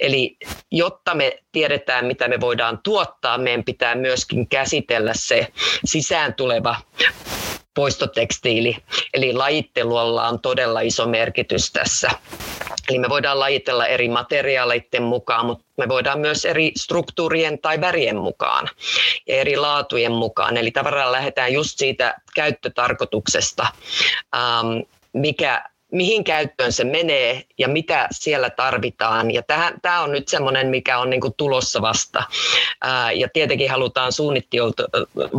Eli 0.00 0.36
jotta 0.70 1.14
me 1.14 1.38
tiedetään, 1.52 2.06
mitä 2.06 2.28
me 2.28 2.40
voidaan 2.40 2.78
tuottaa, 2.82 3.38
meidän 3.38 3.64
pitää 3.64 3.94
myöskin 3.94 4.48
käsitellä 4.48 5.12
se 5.14 5.48
sisään 5.84 6.34
tuleva 6.34 6.76
poistotekstiili, 7.74 8.76
eli 9.14 9.32
lajittelulla 9.32 10.28
on 10.28 10.40
todella 10.40 10.80
iso 10.80 11.06
merkitys 11.06 11.72
tässä. 11.72 12.10
Eli 12.88 12.98
me 12.98 13.08
voidaan 13.08 13.40
lajitella 13.40 13.86
eri 13.86 14.08
materiaaleiden 14.08 15.02
mukaan, 15.02 15.46
mutta 15.46 15.64
me 15.76 15.88
voidaan 15.88 16.20
myös 16.20 16.44
eri 16.44 16.72
struktuurien 16.76 17.58
tai 17.58 17.80
värien 17.80 18.16
mukaan 18.16 18.68
ja 19.26 19.36
eri 19.36 19.56
laatujen 19.56 20.12
mukaan. 20.12 20.56
Eli 20.56 20.70
tavallaan 20.70 21.12
lähdetään 21.12 21.52
just 21.52 21.78
siitä 21.78 22.14
käyttötarkoituksesta, 22.34 23.66
ähm, 24.34 24.66
mikä 25.12 25.64
mihin 25.92 26.24
käyttöön 26.24 26.72
se 26.72 26.84
menee 26.84 27.44
ja 27.58 27.68
mitä 27.68 28.08
siellä 28.10 28.50
tarvitaan. 28.50 29.30
Ja 29.30 29.42
tämä 29.82 30.00
on 30.00 30.12
nyt 30.12 30.28
semmoinen, 30.28 30.66
mikä 30.66 30.98
on 30.98 31.10
niin 31.10 31.20
kuin 31.20 31.34
tulossa 31.36 31.82
vasta. 31.82 32.22
Ää, 32.80 33.12
ja 33.12 33.28
tietenkin 33.32 33.70
halutaan 33.70 34.12
suunnittelulta 34.12 34.82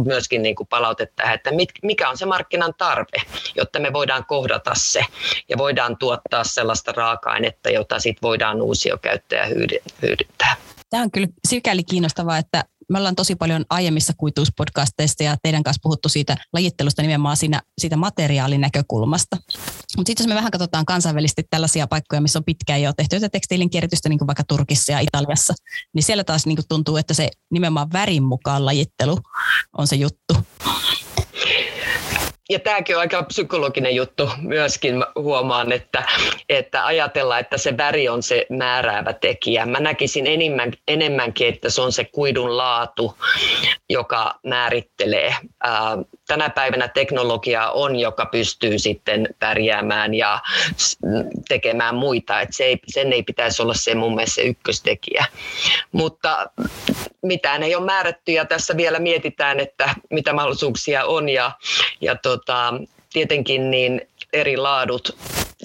myöskin 0.06 0.42
niin 0.42 0.56
kuin 0.56 0.68
palautetta, 0.68 1.34
että 1.34 1.52
mit, 1.52 1.70
mikä 1.84 2.10
on 2.10 2.18
se 2.18 2.26
markkinan 2.26 2.74
tarve, 2.78 3.22
jotta 3.56 3.80
me 3.80 3.94
voidaan 3.94 4.26
kohdata 4.26 4.72
se 4.76 5.02
ja 5.50 5.58
voidaan 5.58 5.98
tuottaa 5.98 6.44
sellaista 6.44 6.92
raaka-ainetta, 6.92 7.70
jota 7.70 8.00
sitten 8.00 8.22
voidaan 8.22 8.62
ja 9.36 9.46
hyödyntää. 10.02 10.56
Tämä 10.90 11.04
on 11.04 11.12
kyllä 11.12 11.28
sikäli 11.48 11.84
kiinnostavaa, 11.84 12.38
että 12.38 12.64
me 12.92 12.98
ollaan 12.98 13.16
tosi 13.16 13.36
paljon 13.36 13.66
aiemmissa 13.70 14.14
kuituuspodcasteista 14.18 15.24
ja 15.24 15.38
teidän 15.44 15.64
kanssa 15.64 15.80
puhuttu 15.84 16.10
siitä 16.10 16.38
lajittelusta 16.54 17.02
nimenomaan 17.02 17.38
siinä, 17.38 17.62
siitä 17.82 17.98
materiaalin 17.98 18.62
näkökulmasta. 18.62 19.38
Mutta 19.98 20.10
sitten 20.10 20.24
jos 20.24 20.28
me 20.28 20.36
vähän 20.36 20.52
katsotaan 20.52 20.86
kansainvälisesti 20.86 21.44
tällaisia 21.50 21.88
paikkoja, 21.88 22.22
missä 22.22 22.40
on 22.40 22.46
pitkään 22.46 22.82
jo 22.82 22.94
tehty 22.94 23.30
tekstiilin 23.30 23.70
kierrätystä, 23.70 24.10
niin 24.10 24.20
kuin 24.20 24.28
vaikka 24.28 24.44
Turkissa 24.48 24.92
ja 24.92 25.00
Italiassa, 25.00 25.54
niin 25.94 26.04
siellä 26.04 26.24
taas 26.24 26.46
niin 26.46 26.56
kuin 26.56 26.68
tuntuu, 26.70 26.98
että 26.98 27.14
se 27.14 27.30
nimenomaan 27.52 27.92
värin 27.94 28.24
mukaan 28.24 28.66
lajittelu 28.66 29.18
on 29.78 29.88
se 29.88 29.96
juttu 29.96 30.34
ja 32.52 32.60
tämäkin 32.60 32.96
on 32.96 33.00
aika 33.00 33.24
psykologinen 33.24 33.96
juttu 33.96 34.30
myöskin, 34.42 34.98
mä 34.98 35.06
huomaan, 35.16 35.72
että, 35.72 36.04
että 36.50 36.86
ajatella, 36.86 37.40
että 37.40 37.58
se 37.58 37.78
väri 37.78 38.10
on 38.10 38.24
se 38.24 38.46
määräävä 38.50 39.14
tekijä. 39.14 39.66
Mä 39.66 39.80
näkisin 39.80 40.28
enemmän, 40.28 40.72
enemmänkin, 40.88 41.48
että 41.48 41.70
se 41.70 41.82
on 41.82 41.92
se 41.92 42.04
kuidun 42.04 42.58
laatu, 42.58 43.18
joka 43.90 44.40
määrittelee. 44.48 45.36
Ää, 45.64 45.98
tänä 46.32 46.50
päivänä 46.50 46.88
teknologia 46.88 47.72
on, 47.72 47.96
joka 47.96 48.26
pystyy 48.26 48.80
sitten 48.80 49.28
pärjäämään 49.40 50.14
ja 50.14 50.40
tekemään 51.48 51.96
muita. 51.96 52.42
että 52.42 52.56
se 52.58 52.64
ei, 52.64 52.80
sen 52.88 53.14
ei 53.14 53.24
pitäisi 53.24 53.62
olla 53.62 53.74
se 53.74 53.96
mun 53.96 54.16
mielestä 54.16 54.36
se 54.36 54.42
ykköstekijä. 54.42 55.26
Mutta 55.92 56.50
mitään 57.22 57.64
ei 57.64 57.76
ole 57.76 57.86
määrätty 57.86 58.32
ja 58.32 58.46
tässä 58.46 58.78
vielä 58.78 59.00
mietitään, 59.00 59.60
että 59.60 59.96
mitä 60.10 60.34
mahdollisuuksia 60.34 61.06
on 61.06 61.30
ja, 61.30 61.52
ja 62.02 62.16
tota, 62.16 62.74
tietenkin 63.14 63.72
niin 63.72 64.02
eri 64.34 64.58
laadut 64.58 65.16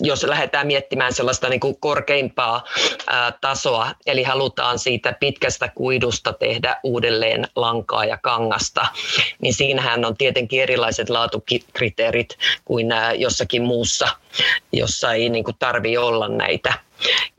jos 0.00 0.22
lähdetään 0.22 0.66
miettimään 0.66 1.12
sellaista 1.12 1.48
niin 1.48 1.60
kuin 1.60 1.80
korkeimpaa 1.80 2.64
ää, 3.06 3.32
tasoa, 3.40 3.90
eli 4.06 4.22
halutaan 4.22 4.78
siitä 4.78 5.12
pitkästä 5.20 5.68
kuidusta 5.68 6.32
tehdä 6.32 6.76
uudelleen 6.82 7.48
lankaa 7.56 8.04
ja 8.04 8.18
kangasta, 8.18 8.86
niin 9.40 9.54
siinähän 9.54 10.04
on 10.04 10.16
tietenkin 10.16 10.62
erilaiset 10.62 11.08
laatukriteerit 11.08 12.38
kuin 12.64 12.92
ää, 12.92 13.12
jossakin 13.12 13.62
muussa, 13.62 14.08
jossa 14.72 15.12
ei 15.12 15.28
niin 15.28 15.44
tarvi 15.58 15.96
olla 15.96 16.28
näitä. 16.28 16.74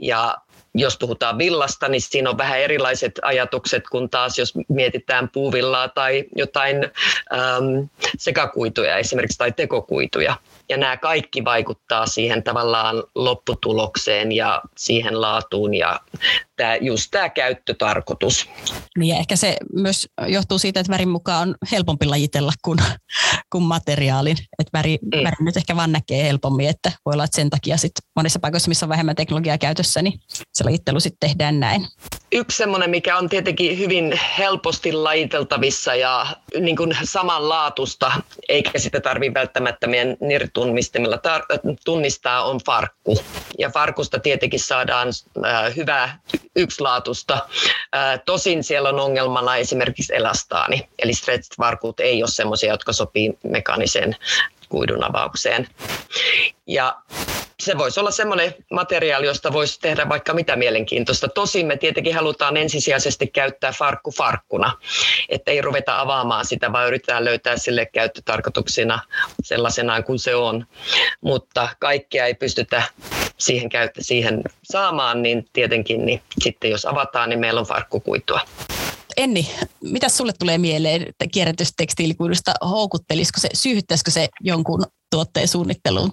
Ja 0.01 0.37
jos 0.75 0.97
puhutaan 0.97 1.37
villasta, 1.37 1.87
niin 1.87 2.01
siinä 2.01 2.29
on 2.29 2.37
vähän 2.37 2.59
erilaiset 2.59 3.19
ajatukset 3.21 3.83
kuin 3.91 4.09
taas 4.09 4.39
jos 4.39 4.53
mietitään 4.67 5.29
puuvillaa 5.29 5.89
tai 5.89 6.25
jotain 6.35 6.75
äm, 6.83 7.89
sekakuituja 8.17 8.97
esimerkiksi 8.97 9.37
tai 9.37 9.51
tekokuituja. 9.51 10.35
Ja 10.69 10.77
nämä 10.77 10.97
kaikki 10.97 11.45
vaikuttaa 11.45 12.05
siihen 12.05 12.43
tavallaan 12.43 13.03
lopputulokseen 13.15 14.31
ja 14.31 14.61
siihen 14.77 15.21
laatuun 15.21 15.73
ja 15.73 15.99
tämä, 16.55 16.75
just 16.75 17.07
tämä 17.11 17.29
käyttötarkoitus. 17.29 18.49
Niin 18.97 19.15
ja 19.15 19.19
ehkä 19.19 19.35
se 19.35 19.57
myös 19.73 20.07
johtuu 20.27 20.59
siitä, 20.59 20.79
että 20.79 20.91
värin 20.91 21.09
mukaan 21.09 21.49
on 21.49 21.55
helpompi 21.71 22.05
lajitella 22.05 22.51
kuin, 22.61 22.79
kuin 23.51 23.63
materiaalin. 23.63 24.37
Että 24.59 24.77
väri, 24.77 24.97
mm. 25.01 25.23
väri 25.23 25.35
nyt 25.39 25.57
ehkä 25.57 25.75
vaan 25.75 25.91
näkee 25.91 26.23
helpommin, 26.23 26.69
että 26.69 26.91
voi 27.05 27.13
olla, 27.13 27.23
että 27.23 27.35
sen 27.35 27.49
takia 27.49 27.77
sit 27.77 27.91
monissa 28.15 28.39
paikoissa, 28.39 28.69
missä 28.69 28.85
on 28.85 28.89
vähemmän 28.89 29.15
teknologiaa 29.15 29.57
käytössä, 29.57 30.01
niin 30.01 30.19
se 30.53 30.63
lajittelu 30.63 30.99
sitten 30.99 31.29
tehdään 31.29 31.59
näin. 31.59 31.87
Yksi 32.31 32.57
semmoinen, 32.57 32.89
mikä 32.89 33.17
on 33.17 33.29
tietenkin 33.29 33.79
hyvin 33.79 34.19
helposti 34.37 34.93
lajiteltavissa 34.93 35.95
ja 35.95 36.25
niin 36.59 36.75
kuin 36.75 36.97
samanlaatusta, 37.03 38.11
eikä 38.49 38.79
sitä 38.79 39.01
tarvitse 39.01 39.33
välttämättä 39.33 39.87
meidän 39.87 40.17
nirtunnistimilla 40.19 41.19
tunnistaa, 41.85 42.43
on 42.43 42.59
farkku. 42.65 43.17
Ja 43.59 43.69
farkusta 43.69 44.19
tietenkin 44.19 44.59
saadaan 44.59 45.07
äh, 45.45 45.75
hyvää 45.75 46.19
ykslaatusta. 46.55 47.49
Tosin 48.25 48.63
siellä 48.63 48.89
on 48.89 48.99
ongelmana 48.99 49.55
esimerkiksi 49.55 50.15
elastaani, 50.15 50.87
eli 50.99 51.13
stretched-varkut 51.13 51.99
ei 51.99 52.23
ole 52.23 52.31
sellaisia, 52.31 52.73
jotka 52.73 52.93
sopii 52.93 53.37
mekaaniseen 53.43 54.15
kuidun 54.69 55.03
avaukseen. 55.03 55.67
Ja 56.67 56.95
se 57.59 57.77
voisi 57.77 57.99
olla 57.99 58.11
semmoinen 58.11 58.55
materiaali, 58.71 59.25
josta 59.25 59.53
voisi 59.53 59.79
tehdä 59.81 60.09
vaikka 60.09 60.33
mitä 60.33 60.55
mielenkiintoista. 60.55 61.27
Tosin 61.27 61.65
me 61.65 61.77
tietenkin 61.77 62.15
halutaan 62.15 62.57
ensisijaisesti 62.57 63.27
käyttää 63.27 63.71
farkku 63.71 64.11
farkkuna, 64.11 64.71
että 65.29 65.51
ei 65.51 65.61
ruveta 65.61 65.99
avaamaan 65.99 66.45
sitä, 66.45 66.71
vaan 66.71 66.87
yritetään 66.87 67.25
löytää 67.25 67.57
sille 67.57 67.85
käyttötarkoituksina 67.85 68.99
sellaisenaan 69.43 70.03
kuin 70.03 70.19
se 70.19 70.35
on. 70.35 70.65
Mutta 71.21 71.69
kaikkea 71.79 72.25
ei 72.25 72.33
pystytä 72.33 72.83
siihen, 73.37 73.69
käyttä, 73.69 74.03
siihen 74.03 74.41
saamaan, 74.63 75.21
niin 75.21 75.45
tietenkin 75.53 76.05
niin 76.05 76.21
sitten 76.41 76.71
jos 76.71 76.85
avataan, 76.85 77.29
niin 77.29 77.39
meillä 77.39 77.59
on 77.59 77.65
farkkukuitua. 77.65 78.41
Enni, 79.17 79.49
mitä 79.83 80.09
sulle 80.09 80.33
tulee 80.39 80.57
mieleen 80.57 81.05
kierrätystekstiilikuidusta? 81.31 82.53
Houkuttelisiko 82.61 83.39
se, 83.39 83.49
syyhyttäisikö 83.53 84.11
se 84.11 84.29
jonkun 84.41 84.85
tuotteen 85.11 85.47
suunnitteluun? 85.47 86.11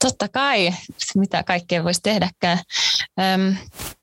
Totta 0.00 0.28
kai, 0.28 0.74
mitä 1.16 1.42
kaikkea 1.42 1.84
voisi 1.84 2.00
tehdäkään. 2.02 2.58
Öm, 3.20 3.56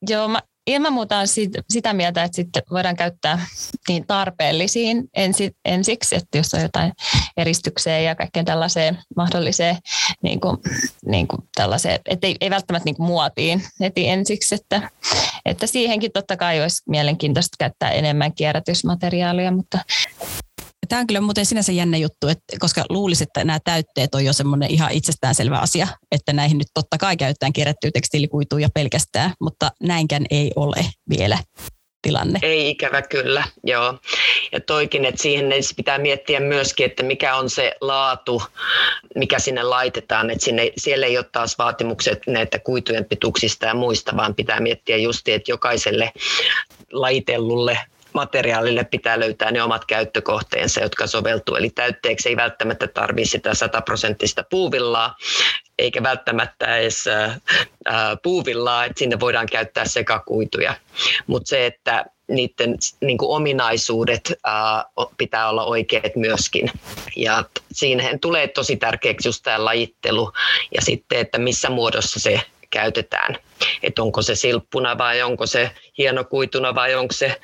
joo, 0.10 0.28
mä 0.28 0.42
ilman 0.68 0.94
muuta 0.94 1.18
on 1.18 1.28
sit, 1.28 1.52
sitä 1.70 1.94
mieltä, 1.94 2.24
että 2.24 2.36
sitten 2.36 2.64
voidaan 2.72 2.96
käyttää 2.96 3.46
niin 3.88 4.08
tarpeellisiin 4.08 5.04
ensi, 5.16 5.52
ensiksi, 5.66 6.16
että 6.16 6.38
jos 6.38 6.54
on 6.54 6.62
jotain 6.62 6.94
eristykseen 7.38 8.06
ja 8.06 8.16
kaikkeen 8.16 8.46
tällaiseen 8.46 8.98
mahdolliseen, 9.16 9.78
niin 10.22 10.40
kuin, 10.40 10.58
niin 11.06 11.28
kuin 11.28 11.42
tällaiseen, 11.56 12.00
että 12.06 12.28
ei, 12.28 12.36
ei 12.42 12.50
välttämättä 12.50 12.86
niin 12.86 12.96
kuin 12.96 13.08
muotiin 13.08 13.64
heti 13.80 14.08
ensiksi, 14.10 14.56
että, 14.56 14.90
että 15.46 15.68
siihenkin 15.68 16.12
totta 16.12 16.38
kai 16.38 16.62
olisi 16.62 16.84
mielenkiintoista 16.90 17.56
käyttää 17.60 17.92
enemmän 17.92 18.34
kierrätysmateriaalia, 18.36 19.52
mutta 19.52 19.80
Tämä 20.90 21.00
on 21.00 21.08
kyllä 21.08 21.22
muuten 21.22 21.46
sinänsä 21.46 21.72
jännä 21.72 21.98
juttu, 21.98 22.28
että, 22.28 22.44
koska 22.60 22.86
luulisin, 22.90 23.28
että 23.28 23.44
nämä 23.44 23.60
täytteet 23.64 24.16
on 24.16 24.26
jo 24.26 24.34
semmoinen 24.34 24.72
ihan 24.72 24.92
itsestäänselvä 24.92 25.58
asia, 25.60 25.88
että 26.12 26.34
näihin 26.34 26.58
nyt 26.58 26.68
totta 26.74 26.98
kai 26.98 27.18
käytetään 27.18 27.54
kierrättyä 27.54 27.92
tekstiilikuituja 27.94 28.70
pelkästään, 28.74 29.34
mutta 29.40 29.72
näinkään 29.84 30.26
ei 30.32 30.52
ole 30.56 30.86
vielä 31.10 31.38
tilanne. 32.02 32.40
Ei 32.42 32.70
ikävä 32.70 33.02
kyllä, 33.02 33.44
joo. 33.64 34.00
Ja 34.52 34.60
toikin, 34.60 35.06
että 35.06 35.22
siihen 35.22 35.46
pitää 35.76 35.98
miettiä 35.98 36.40
myöskin, 36.40 36.86
että 36.86 37.04
mikä 37.04 37.36
on 37.36 37.50
se 37.50 37.76
laatu, 37.82 38.44
mikä 39.16 39.40
sinne 39.40 39.64
laitetaan. 39.64 40.30
Että 40.30 40.46
sinne, 40.46 40.72
siellä 40.78 41.06
ei 41.06 41.18
ole 41.18 41.26
taas 41.32 41.58
vaatimukset 41.58 42.20
näitä 42.28 42.60
kuitujen 42.60 43.06
pituuksista 43.06 43.66
ja 43.66 43.74
muista, 43.74 44.18
vaan 44.18 44.36
pitää 44.36 44.60
miettiä 44.60 44.98
just, 44.98 45.28
että 45.28 45.52
jokaiselle 45.52 46.12
lajitellulle 46.92 47.80
materiaalille 48.14 48.84
pitää 48.84 49.20
löytää 49.20 49.52
ne 49.52 49.64
omat 49.64 49.86
käyttökohteensa, 49.86 50.82
jotka 50.82 51.08
soveltuu. 51.08 51.56
Eli 51.56 51.70
täytteeksi 51.70 52.30
ei 52.30 52.36
välttämättä 52.36 52.88
tarvitse 52.88 53.32
sitä 53.32 53.54
sataprosenttista 53.54 54.44
puuvillaa, 54.50 55.16
eikä 55.80 56.04
välttämättä 56.04 56.78
edes 56.78 57.06
puuvillaa, 58.24 58.86
että 58.86 59.00
sinne 59.00 59.20
voidaan 59.20 59.48
käyttää 59.52 59.86
sekakuituja. 59.86 60.76
Mutta 61.28 61.50
se, 61.50 61.66
että 61.66 62.06
niiden 62.28 62.76
niin 63.02 63.18
kuin 63.18 63.36
ominaisuudet 63.36 64.34
ää, 64.44 64.86
pitää 65.18 65.50
olla 65.50 65.64
oikeat 65.64 66.16
myöskin. 66.16 66.72
Ja 67.16 67.44
siihen 67.72 68.20
tulee 68.20 68.48
tosi 68.48 68.76
tärkeäksi 68.78 69.28
just 69.28 69.44
tämä 69.44 69.66
lajittelu 69.66 70.32
ja 70.76 70.82
sitten, 70.82 71.20
että 71.20 71.38
missä 71.38 71.70
muodossa 71.70 72.20
se 72.20 72.42
käytetään. 72.74 73.38
Että 73.84 74.02
onko 74.02 74.22
se 74.22 74.36
silppuna 74.36 74.98
vai 74.98 75.22
onko 75.22 75.46
se 75.46 75.72
hienokuituna 75.98 76.76
vai 76.76 76.96
onko 76.96 77.14
se, 77.14 77.42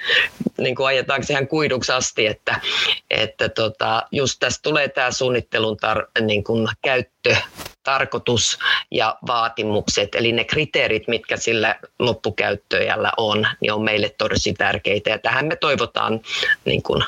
niin 0.57 0.75
kuin 0.75 0.87
ajetaanko 0.87 1.27
se 1.27 1.33
ihan 1.33 1.47
kuiduksi 1.47 1.91
asti, 1.91 2.27
että, 2.27 2.61
että 3.09 3.49
tota, 3.49 4.03
just 4.11 4.39
tästä 4.39 4.59
tulee 4.63 4.89
tämä 4.89 5.11
suunnittelun 5.11 5.77
tar, 5.77 6.07
niin 6.21 6.43
kuin 6.43 6.67
käyttö, 6.81 7.35
tarkoitus 7.83 8.59
ja 8.91 9.17
vaatimukset, 9.27 10.15
eli 10.15 10.31
ne 10.31 10.43
kriteerit, 10.43 11.07
mitkä 11.07 11.37
sillä 11.37 11.75
loppukäyttöjällä 11.99 13.11
on, 13.17 13.47
niin 13.61 13.73
on 13.73 13.83
meille 13.83 14.09
tosi 14.17 14.53
tärkeitä. 14.53 15.09
Ja 15.09 15.19
tähän 15.19 15.45
me 15.45 15.55
toivotaan 15.55 16.21
niin 16.65 16.83
kuin 16.83 17.03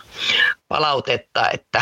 palautetta, 0.71 1.49
että, 1.49 1.81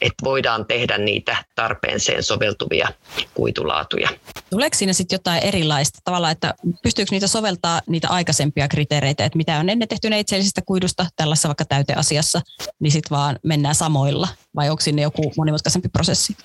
että 0.00 0.24
voidaan 0.24 0.66
tehdä 0.66 0.98
niitä 0.98 1.36
tarpeeseen 1.54 2.22
soveltuvia 2.22 2.88
kuitulaatuja. 3.34 4.08
Tuleeko 4.50 4.76
siinä 4.76 4.92
sitten 4.92 5.14
jotain 5.14 5.42
erilaista 5.42 5.98
tavalla, 6.04 6.30
että 6.30 6.54
pystyykö 6.82 7.08
niitä 7.10 7.26
soveltaa 7.26 7.80
niitä 7.86 8.08
aikaisempia 8.08 8.68
kriteereitä, 8.68 9.24
että 9.24 9.36
mitä 9.36 9.58
on 9.58 9.68
ennen 9.68 9.88
tehty 9.88 10.10
neitseellisestä 10.10 10.60
kuidusta 10.66 11.06
tällaisessa 11.16 11.48
vaikka 11.48 11.64
täyteasiassa, 11.64 12.40
niin 12.78 12.92
sitten 12.92 13.16
vaan 13.16 13.38
mennään 13.42 13.74
samoilla 13.74 14.28
vai 14.56 14.70
onko 14.70 14.80
sinne 14.80 15.02
joku 15.02 15.32
monimutkaisempi 15.36 15.88
prosessi? 15.88 16.36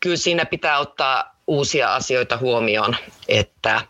Kyllä 0.00 0.16
siinä 0.16 0.44
pitää 0.44 0.78
ottaa 0.78 1.36
uusia 1.46 1.94
asioita 1.94 2.36
huomioon, 2.36 2.96
että 3.28 3.80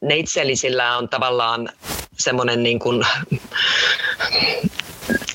neitsellisillä 0.00 0.96
on 0.96 1.08
tavallaan 1.08 1.68
semmoinen 2.18 2.62
niin 2.62 2.78
kuin 2.78 3.06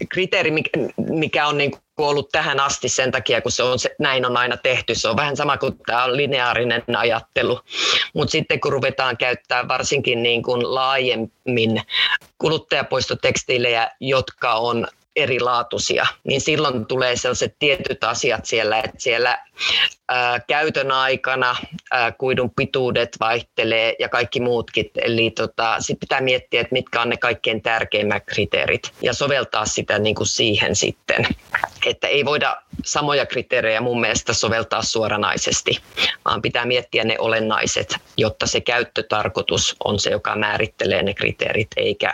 kriteeri, 0.10 0.52
mikä 0.98 1.48
on 1.48 1.58
niin 1.58 1.72
ollut 1.98 2.30
tähän 2.32 2.60
asti 2.60 2.90
sen 2.90 3.12
takia, 3.12 3.42
kun 3.42 3.52
se 3.52 3.64
on 3.64 3.80
se, 3.80 3.96
näin 4.00 4.26
on 4.26 4.38
aina 4.38 4.58
tehty. 4.58 4.96
Se 4.96 5.08
on 5.08 5.18
vähän 5.18 5.38
sama 5.38 5.58
kuin 5.58 5.78
tämä 5.86 6.04
on 6.04 6.18
lineaarinen 6.18 6.84
ajattelu. 6.98 7.60
Mutta 8.14 8.32
sitten 8.32 8.60
kun 8.60 8.72
ruvetaan 8.72 9.18
käyttää 9.18 9.68
varsinkin 9.68 10.24
niin 10.24 10.44
kuin 10.44 10.76
laajemmin 10.76 11.82
kuluttajapoistotekstiilejä, 12.38 13.92
jotka 14.00 14.54
on 14.54 14.88
erilaatuisia, 15.16 16.08
niin 16.24 16.42
silloin 16.42 16.86
tulee 16.86 17.16
sellaiset 17.16 17.56
tietyt 17.60 18.04
asiat 18.04 18.46
siellä, 18.46 18.78
että 18.78 18.98
siellä 18.98 19.40
ää, 20.10 20.40
käytön 20.40 20.92
aikana 20.92 21.56
ää, 21.92 22.12
kuidun 22.12 22.52
pituudet 22.56 23.18
vaihtelee 23.20 23.96
ja 24.00 24.10
kaikki 24.10 24.40
muutkin. 24.40 24.92
Eli 24.96 25.32
tota, 25.32 25.76
sit 25.80 26.00
pitää 26.00 26.22
miettiä, 26.22 26.62
että 26.62 26.74
mitkä 26.74 27.02
on 27.02 27.10
ne 27.10 27.18
kaikkein 27.18 27.62
tärkeimmät 27.62 28.24
kriteerit 28.26 28.92
ja 29.02 29.14
soveltaa 29.14 29.66
sitä 29.66 30.00
niin 30.00 30.16
kuin 30.16 30.28
siihen 30.28 30.76
sitten. 30.76 31.28
Että 31.86 32.08
ei 32.08 32.26
voida 32.26 32.62
samoja 32.86 33.26
kriteerejä 33.26 33.82
mun 33.82 34.02
mielestä 34.02 34.34
soveltaa 34.34 34.82
suoranaisesti, 34.82 35.80
vaan 36.26 36.42
pitää 36.42 36.66
miettiä 36.66 37.04
ne 37.04 37.16
olennaiset, 37.20 37.96
jotta 38.18 38.48
se 38.48 38.62
käyttötarkoitus 38.62 39.76
on 39.84 40.00
se, 40.00 40.10
joka 40.10 40.36
määrittelee 40.36 41.04
ne 41.04 41.14
kriteerit. 41.14 41.68
Eikä. 41.78 42.12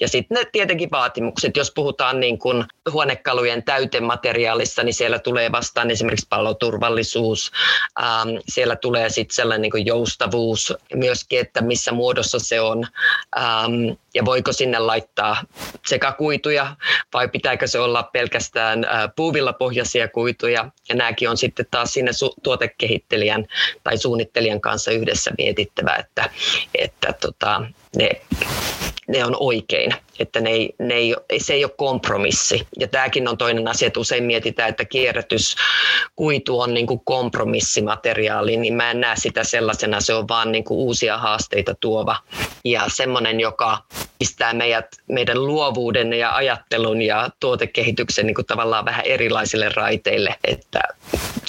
Ja 0.00 0.08
sitten 0.08 0.34
ne 0.34 0.44
tietenkin 0.52 0.90
vaatimukset, 0.90 1.56
jos 1.56 1.72
puhutaan 1.74 2.20
niin 2.20 2.38
kuin 2.38 2.64
huonekalujen 2.92 3.62
täytemateriaalissa, 3.62 4.82
niin 4.82 4.94
siellä 4.94 5.18
tulee 5.18 5.52
vastaan 5.52 5.90
esimerkiksi 5.90 6.26
paloturvallisuus, 6.30 7.52
ähm, 8.02 8.28
siellä 8.48 8.76
tulee 8.76 9.10
sitten 9.10 9.34
sellainen 9.34 9.62
niin 9.62 9.70
kuin 9.70 9.86
joustavuus 9.86 10.74
myöskin, 10.94 11.40
että 11.40 11.60
missä 11.60 11.92
muodossa 11.92 12.38
se 12.38 12.60
on 12.60 12.86
ähm, 13.38 13.96
ja 14.14 14.24
voiko 14.24 14.52
sinne 14.52 14.78
laittaa 14.78 15.36
sekä 15.86 16.12
kuituja 16.12 16.76
vai 17.12 17.28
pitääkö 17.28 17.66
se 17.66 17.78
olla 17.78 18.02
pelkästään 18.02 18.84
äh, 18.84 19.01
puuvilla 19.08 19.52
pohjaisia 19.52 20.08
kuituja. 20.08 20.70
Ja 20.88 20.94
nämäkin 20.94 21.30
on 21.30 21.36
sitten 21.36 21.66
taas 21.70 21.92
sinne 21.92 22.10
su- 22.10 22.34
tuotekehittelijän 22.42 23.46
tai 23.84 23.98
suunnittelijan 23.98 24.60
kanssa 24.60 24.90
yhdessä 24.90 25.30
mietittävä, 25.38 25.96
että, 25.96 26.30
että 26.74 27.12
tota, 27.12 27.66
ne 27.96 28.10
ne 29.08 29.24
on 29.24 29.36
oikein, 29.40 29.94
että 30.18 30.40
ne 30.40 30.50
ei, 30.50 30.74
ne 30.78 30.94
ei, 30.94 31.14
se 31.38 31.54
ei 31.54 31.64
ole 31.64 31.72
kompromissi. 31.76 32.66
Ja 32.78 32.88
tämäkin 32.88 33.28
on 33.28 33.38
toinen 33.38 33.68
asia, 33.68 33.86
että 33.86 34.00
usein 34.00 34.24
mietitään, 34.24 34.68
että 34.68 34.84
kierrätyskuitu 34.84 36.60
on 36.60 36.74
niin 36.74 36.86
kuin 36.86 37.00
kompromissimateriaali, 37.04 38.56
niin 38.56 38.74
mä 38.74 38.90
en 38.90 39.00
näe 39.00 39.16
sitä 39.16 39.44
sellaisena, 39.44 40.00
se 40.00 40.14
on 40.14 40.28
vaan 40.28 40.52
niin 40.52 40.64
kuin 40.64 40.78
uusia 40.78 41.18
haasteita 41.18 41.74
tuova 41.74 42.16
ja 42.64 42.84
semmoinen, 42.88 43.40
joka 43.40 43.78
pistää 44.18 44.52
meidät, 44.52 44.86
meidän 45.08 45.46
luovuuden 45.46 46.12
ja 46.12 46.34
ajattelun 46.34 47.02
ja 47.02 47.30
tuotekehityksen 47.40 48.26
niin 48.26 48.34
kuin 48.34 48.46
tavallaan 48.46 48.84
vähän 48.84 49.04
erilaisille 49.04 49.68
raiteille, 49.68 50.34
että 50.44 50.80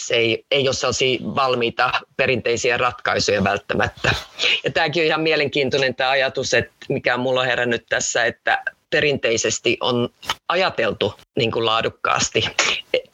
se 0.08 0.16
ei, 0.16 0.46
ei 0.52 0.68
ole 0.68 0.74
sellaisia 0.74 1.20
valmiita 1.22 1.92
perinteisiä 2.18 2.78
ratkaisuja 2.78 3.44
välttämättä. 3.44 4.16
Ja 4.64 4.72
tämäkin 4.72 5.04
on 5.04 5.08
ihan 5.08 5.22
mielenkiintoinen 5.22 5.96
tämä 5.96 6.10
ajatus, 6.10 6.54
että 6.54 6.74
mikä 6.90 7.18
mulla 7.18 7.40
on 7.40 7.46
herännyt 7.46 7.86
tässä, 7.90 8.26
että 8.26 8.64
perinteisesti 8.94 9.78
on 9.82 10.10
ajateltu 10.50 11.14
niin 11.38 11.52
kuin 11.52 11.66
laadukkaasti. 11.66 12.44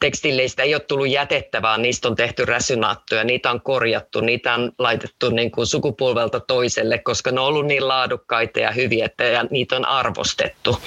Tekstiileistä 0.00 0.62
ei 0.62 0.74
ole 0.74 0.80
tullut 0.80 1.08
jätettä, 1.08 1.62
vaan 1.62 1.82
niistä 1.82 2.08
on 2.08 2.16
tehty 2.16 2.44
räsynaattoja, 2.44 3.24
niitä 3.24 3.50
on 3.50 3.60
korjattu, 3.60 4.20
niitä 4.20 4.54
on 4.54 4.72
laitettu 4.78 5.30
niin 5.30 5.50
kuin 5.50 5.66
sukupolvelta 5.66 6.40
toiselle, 6.40 6.98
koska 6.98 7.30
ne 7.30 7.40
on 7.40 7.46
ollut 7.46 7.66
niin 7.66 7.88
laadukkaita 7.88 8.60
ja 8.60 8.70
hyviä, 8.70 9.04
että 9.04 9.24
ja 9.24 9.44
niitä 9.50 9.76
on 9.76 9.84
arvostettu. 9.84 10.78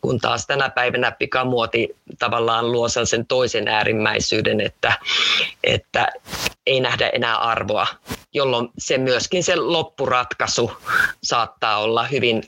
Kun 0.00 0.20
taas 0.20 0.46
tänä 0.46 0.70
päivänä 0.70 1.10
pikamuoti 1.10 1.96
tavallaan 2.18 2.72
luo 2.72 2.88
sen 2.88 3.26
toisen 3.26 3.68
äärimmäisyyden, 3.68 4.60
että, 4.60 4.92
että 5.64 6.08
ei 6.66 6.80
nähdä 6.80 7.08
enää 7.08 7.36
arvoa, 7.36 7.86
jolloin 8.34 8.68
se 8.78 8.98
myöskin 8.98 9.44
se 9.44 9.56
loppuratkaisu 9.56 10.72
saattaa 11.22 11.78
olla 11.78 12.04
hyvin 12.04 12.42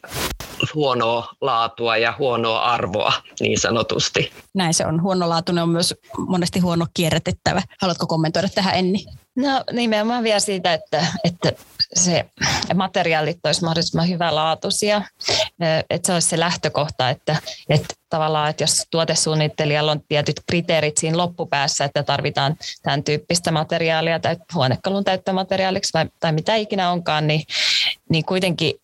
huonoa 0.74 1.28
laatua 1.40 1.96
ja 1.96 2.14
huonoa 2.18 2.60
arvoa 2.60 3.12
niin 3.40 3.60
sanotusti. 3.60 4.32
Näin 4.54 4.74
se 4.74 4.86
on. 4.86 5.02
Huonolaatuinen 5.02 5.62
on 5.62 5.68
myös 5.68 5.94
monesti 6.18 6.60
huono 6.60 6.86
kierrätettävä. 6.94 7.62
Haluatko 7.80 8.06
kommentoida 8.06 8.48
tähän 8.48 8.74
Enni? 8.74 9.04
No 9.36 9.64
nimenomaan 9.72 10.24
vielä 10.24 10.40
siitä, 10.40 10.74
että, 10.74 11.06
että 11.24 11.52
se 11.94 12.24
materiaalit 12.74 13.38
olisi 13.46 13.64
mahdollisimman 13.64 14.08
hyvälaatuisia, 14.08 15.02
että 15.90 16.06
se 16.06 16.12
olisi 16.12 16.28
se 16.28 16.40
lähtökohta, 16.40 17.10
että, 17.10 17.36
että 17.68 17.94
tavallaan, 18.08 18.50
että 18.50 18.62
jos 18.62 18.86
tuotesuunnittelijalla 18.90 19.92
on 19.92 20.00
tietyt 20.08 20.40
kriteerit 20.46 20.96
siinä 20.96 21.16
loppupäässä, 21.16 21.84
että 21.84 22.02
tarvitaan 22.02 22.56
tämän 22.82 23.04
tyyppistä 23.04 23.50
materiaalia 23.50 24.20
tai 24.20 24.36
huonekalun 24.54 25.04
täyttömateriaaliksi 25.04 25.90
vai, 25.94 26.06
tai 26.20 26.32
mitä 26.32 26.54
ikinä 26.54 26.90
onkaan, 26.90 27.26
niin, 27.26 27.42
niin 28.08 28.24
kuitenkin 28.24 28.74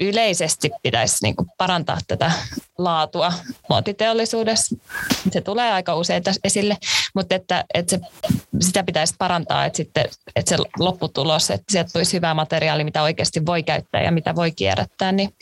yleisesti 0.00 0.70
pitäisi 0.82 1.16
niin 1.22 1.36
kuin 1.36 1.48
parantaa 1.58 1.98
tätä 2.08 2.32
laatua 2.78 3.32
muotiteollisuudessa. 3.68 4.76
Se 5.30 5.40
tulee 5.40 5.72
aika 5.72 5.94
usein 5.94 6.22
esille, 6.44 6.76
mutta 7.14 7.34
että, 7.34 7.64
että 7.74 7.90
se, 7.90 8.00
sitä 8.60 8.82
pitäisi 8.82 9.14
parantaa, 9.18 9.64
että, 9.64 9.76
sitten, 9.76 10.04
että 10.36 10.56
se 10.56 10.62
lopputulos, 10.78 11.50
että 11.50 11.72
sieltä 11.72 11.90
tulisi 11.92 12.16
hyvää 12.16 12.34
materiaalia, 12.34 12.84
mitä 12.84 13.02
oikeasti 13.02 13.46
voi 13.46 13.62
käyttää 13.62 14.02
ja 14.02 14.12
mitä 14.12 14.34
voi 14.34 14.52
kierrättää, 14.52 15.12
niin, 15.12 15.34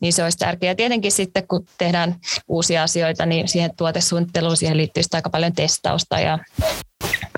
niin 0.00 0.12
se 0.12 0.22
olisi 0.22 0.38
tärkeää. 0.38 0.74
Tietenkin 0.74 1.12
sitten, 1.12 1.48
kun 1.48 1.66
tehdään 1.78 2.16
uusia 2.48 2.82
asioita, 2.82 3.26
niin 3.26 3.48
siihen 3.48 3.76
tuotesuunnitteluun 3.76 4.56
siihen 4.56 4.76
liittyy 4.76 5.02
aika 5.12 5.30
paljon 5.30 5.52
testausta 5.52 6.20
ja 6.20 6.38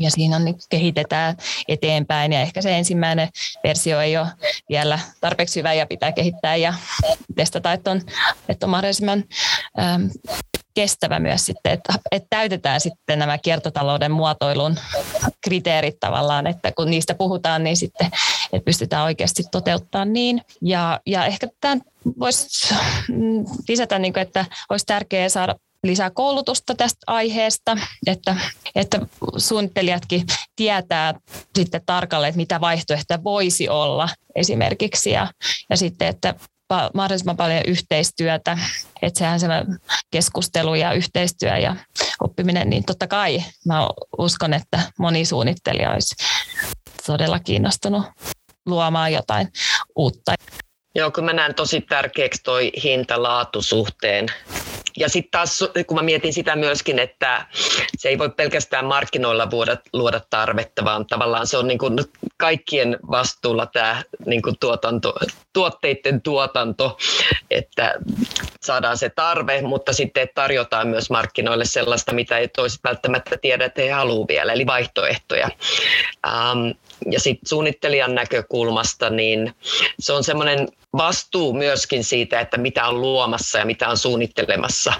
ja 0.00 0.10
siinä 0.10 0.36
on, 0.36 0.44
niin 0.44 0.56
kehitetään 0.68 1.36
eteenpäin 1.68 2.32
ja 2.32 2.40
ehkä 2.40 2.62
se 2.62 2.78
ensimmäinen 2.78 3.28
versio 3.64 4.00
ei 4.00 4.16
ole 4.16 4.26
vielä 4.68 4.98
tarpeeksi 5.20 5.60
hyvä 5.60 5.72
ja 5.72 5.86
pitää 5.86 6.12
kehittää 6.12 6.56
ja 6.56 6.74
testata, 7.36 7.72
että 7.72 7.90
on, 7.90 8.00
että 8.48 8.66
on 8.66 8.70
mahdollisimman 8.70 9.24
äm, 9.78 10.10
kestävä 10.74 11.18
myös 11.18 11.44
sitten, 11.44 11.72
että, 11.72 11.94
että 12.12 12.26
täytetään 12.30 12.80
sitten 12.80 13.18
nämä 13.18 13.38
kiertotalouden 13.38 14.12
muotoilun 14.12 14.76
kriteerit 15.44 16.00
tavallaan, 16.00 16.46
että 16.46 16.72
kun 16.76 16.90
niistä 16.90 17.14
puhutaan, 17.14 17.64
niin 17.64 17.76
sitten 17.76 18.10
että 18.52 18.64
pystytään 18.64 19.04
oikeasti 19.04 19.42
toteuttamaan 19.50 20.12
niin. 20.12 20.42
Ja, 20.62 21.00
ja 21.06 21.26
ehkä 21.26 21.48
tämän 21.60 21.82
voisi 22.20 22.74
lisätä, 23.68 23.98
niin 23.98 24.12
kuin, 24.12 24.22
että 24.22 24.44
olisi 24.70 24.86
tärkeää 24.86 25.28
saada 25.28 25.54
lisää 25.86 26.10
koulutusta 26.10 26.74
tästä 26.74 26.98
aiheesta, 27.06 27.76
että, 28.06 28.36
että 28.74 29.00
suunnittelijatkin 29.36 30.26
tietää 30.56 31.14
sitten 31.56 31.80
tarkalleen, 31.86 32.28
että 32.28 32.36
mitä 32.36 32.60
vaihtoehtoja 32.60 33.24
voisi 33.24 33.68
olla 33.68 34.08
esimerkiksi 34.34 35.10
ja, 35.10 35.26
ja 35.70 35.76
sitten, 35.76 36.08
että 36.08 36.34
mahdollisimman 36.94 37.36
paljon 37.36 37.62
yhteistyötä, 37.66 38.58
että 39.02 39.18
sehän 39.18 39.40
se 39.40 39.46
keskustelu 40.10 40.74
ja 40.74 40.92
yhteistyö 40.92 41.56
ja 41.56 41.76
oppiminen, 42.20 42.70
niin 42.70 42.84
totta 42.84 43.06
kai 43.06 43.44
mä 43.66 43.88
uskon, 44.18 44.54
että 44.54 44.80
moni 44.98 45.24
suunnittelija 45.24 45.90
olisi 45.90 46.14
todella 47.06 47.38
kiinnostunut 47.38 48.06
luomaan 48.66 49.12
jotain 49.12 49.48
uutta. 49.96 50.34
Joo, 50.94 51.10
kun 51.10 51.24
mä 51.24 51.32
näen 51.32 51.54
tosi 51.54 51.80
tärkeäksi 51.80 52.42
toi 52.42 52.72
hinta-laatusuhteen 52.82 54.26
ja 54.96 55.08
sitten 55.08 55.30
taas, 55.30 55.64
kun 55.86 55.96
mä 55.96 56.02
mietin 56.02 56.32
sitä 56.32 56.56
myöskin, 56.56 56.98
että 56.98 57.46
se 57.98 58.08
ei 58.08 58.18
voi 58.18 58.30
pelkästään 58.30 58.84
markkinoilla 58.84 59.48
luoda, 59.52 59.76
luoda 59.92 60.20
tarvetta, 60.30 60.84
vaan 60.84 61.06
tavallaan 61.06 61.46
se 61.46 61.56
on 61.56 61.66
niin 61.66 61.78
kuin 61.78 61.98
kaikkien 62.36 62.98
vastuulla 63.10 63.66
tämä 63.66 64.02
niin 64.26 64.42
kuin 64.42 64.56
tuotanto, 64.60 65.14
tuotteiden 65.56 66.22
tuotanto, 66.22 66.98
että 67.50 67.94
saadaan 68.62 68.98
se 68.98 69.10
tarve, 69.10 69.62
mutta 69.62 69.92
sitten 69.92 70.28
tarjotaan 70.34 70.88
myös 70.88 71.10
markkinoille 71.10 71.64
sellaista, 71.64 72.14
mitä 72.14 72.38
ei 72.38 72.48
toiset 72.48 72.80
välttämättä 72.84 73.36
tiedä, 73.36 73.64
että 73.64 73.82
he 73.82 73.90
haluaa 73.90 74.28
vielä, 74.28 74.52
eli 74.52 74.66
vaihtoehtoja. 74.66 75.48
Ähm, 76.26 76.68
ja 77.10 77.20
sitten 77.20 77.48
suunnittelijan 77.48 78.14
näkökulmasta, 78.14 79.10
niin 79.10 79.54
se 80.00 80.12
on 80.12 80.24
semmoinen 80.24 80.68
vastuu 80.96 81.52
myöskin 81.52 82.04
siitä, 82.04 82.40
että 82.40 82.58
mitä 82.58 82.86
on 82.86 83.00
luomassa 83.00 83.58
ja 83.58 83.66
mitä 83.66 83.88
on 83.88 83.96
suunnittelemassa 83.96 84.92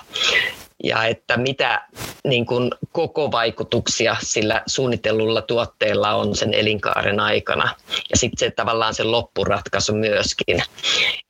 ja 0.85 1.05
että 1.05 1.37
mitä 1.37 1.89
niin 2.25 2.47
kuin 2.47 2.71
koko 2.93 3.33
vaikutuksia 3.33 4.17
sillä 4.23 4.63
suunnitellulla 4.67 5.43
tuotteella 5.43 6.15
on 6.15 6.37
sen 6.37 6.55
elinkaaren 6.55 7.21
aikana. 7.21 7.75
Ja 8.11 8.17
sitten 8.17 8.39
se 8.39 8.51
tavallaan 8.51 8.95
se 8.95 9.05
loppuratkaisu 9.05 9.95
myöskin. 9.95 10.63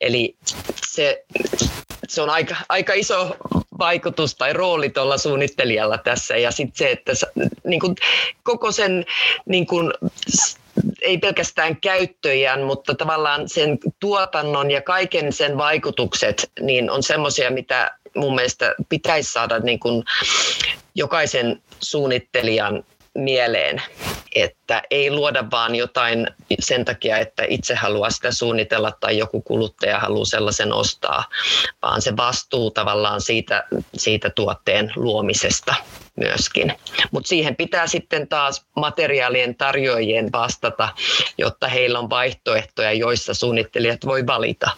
Eli 0.01 0.35
se, 0.85 1.25
se 2.07 2.21
on 2.21 2.29
aika, 2.29 2.55
aika 2.69 2.93
iso 2.93 3.35
vaikutus 3.79 4.35
tai 4.35 4.53
rooli 4.53 4.89
tuolla 4.89 5.17
suunnittelijalla 5.17 5.97
tässä. 5.97 6.37
Ja 6.37 6.51
sitten 6.51 6.77
se, 6.77 6.91
että 6.91 7.13
niin 7.63 7.79
kuin, 7.79 7.95
koko 8.43 8.71
sen 8.71 9.05
niin 9.45 9.67
kuin, 9.67 9.93
ei 11.01 11.17
pelkästään 11.17 11.81
käyttöjään, 11.81 12.61
mutta 12.61 12.95
tavallaan 12.95 13.49
sen 13.49 13.77
tuotannon 13.99 14.71
ja 14.71 14.81
kaiken 14.81 15.33
sen 15.33 15.57
vaikutukset 15.57 16.51
niin 16.59 16.89
on 16.89 17.03
semmoisia, 17.03 17.51
mitä 17.51 17.96
mun 18.17 18.35
mielestä 18.35 18.75
pitäisi 18.89 19.31
saada 19.31 19.59
niin 19.59 19.79
kuin 19.79 20.03
jokaisen 20.95 21.61
suunnittelijan 21.79 22.83
mieleen, 23.15 23.81
että 24.35 24.81
ei 24.91 25.11
luoda 25.11 25.51
vaan 25.51 25.75
jotain 25.75 26.27
sen 26.59 26.85
takia, 26.85 27.17
että 27.17 27.43
itse 27.49 27.75
haluaa 27.75 28.09
sitä 28.09 28.31
suunnitella 28.31 28.91
tai 28.99 29.17
joku 29.17 29.41
kuluttaja 29.41 29.99
haluaa 29.99 30.25
sellaisen 30.25 30.73
ostaa, 30.73 31.23
vaan 31.81 32.01
se 32.01 32.17
vastuu 32.17 32.71
tavallaan 32.71 33.21
siitä, 33.21 33.63
siitä 33.97 34.29
tuotteen 34.29 34.93
luomisesta 34.95 35.75
myöskin. 36.17 36.73
Mutta 37.11 37.27
siihen 37.27 37.55
pitää 37.55 37.87
sitten 37.87 38.27
taas 38.27 38.65
materiaalien 38.75 39.55
tarjoajien 39.55 40.31
vastata, 40.31 40.89
jotta 41.37 41.67
heillä 41.67 41.99
on 41.99 42.09
vaihtoehtoja, 42.09 42.93
joissa 42.93 43.33
suunnittelijat 43.33 44.05
voi 44.05 44.25
valita. 44.25 44.69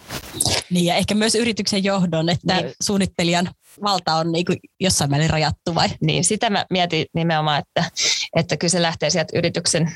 Niin 0.69 0.85
ja 0.85 0.95
ehkä 0.95 1.15
myös 1.15 1.35
yrityksen 1.35 1.83
johdon, 1.83 2.29
että 2.29 2.55
niin. 2.55 2.73
suunnittelijan 2.81 3.49
valta 3.83 4.15
on 4.15 4.31
niin 4.31 4.45
kuin 4.45 4.57
jossain 4.79 5.09
määrin 5.09 5.29
rajattu 5.29 5.75
vai? 5.75 5.89
Niin, 6.01 6.23
sitä 6.23 6.49
mä 6.49 6.65
mietin 6.69 7.05
nimenomaan, 7.13 7.59
että, 7.59 7.91
että 8.35 8.57
kyllä 8.57 8.71
se 8.71 8.81
lähtee 8.81 9.09
sieltä 9.09 9.37
yrityksen 9.37 9.91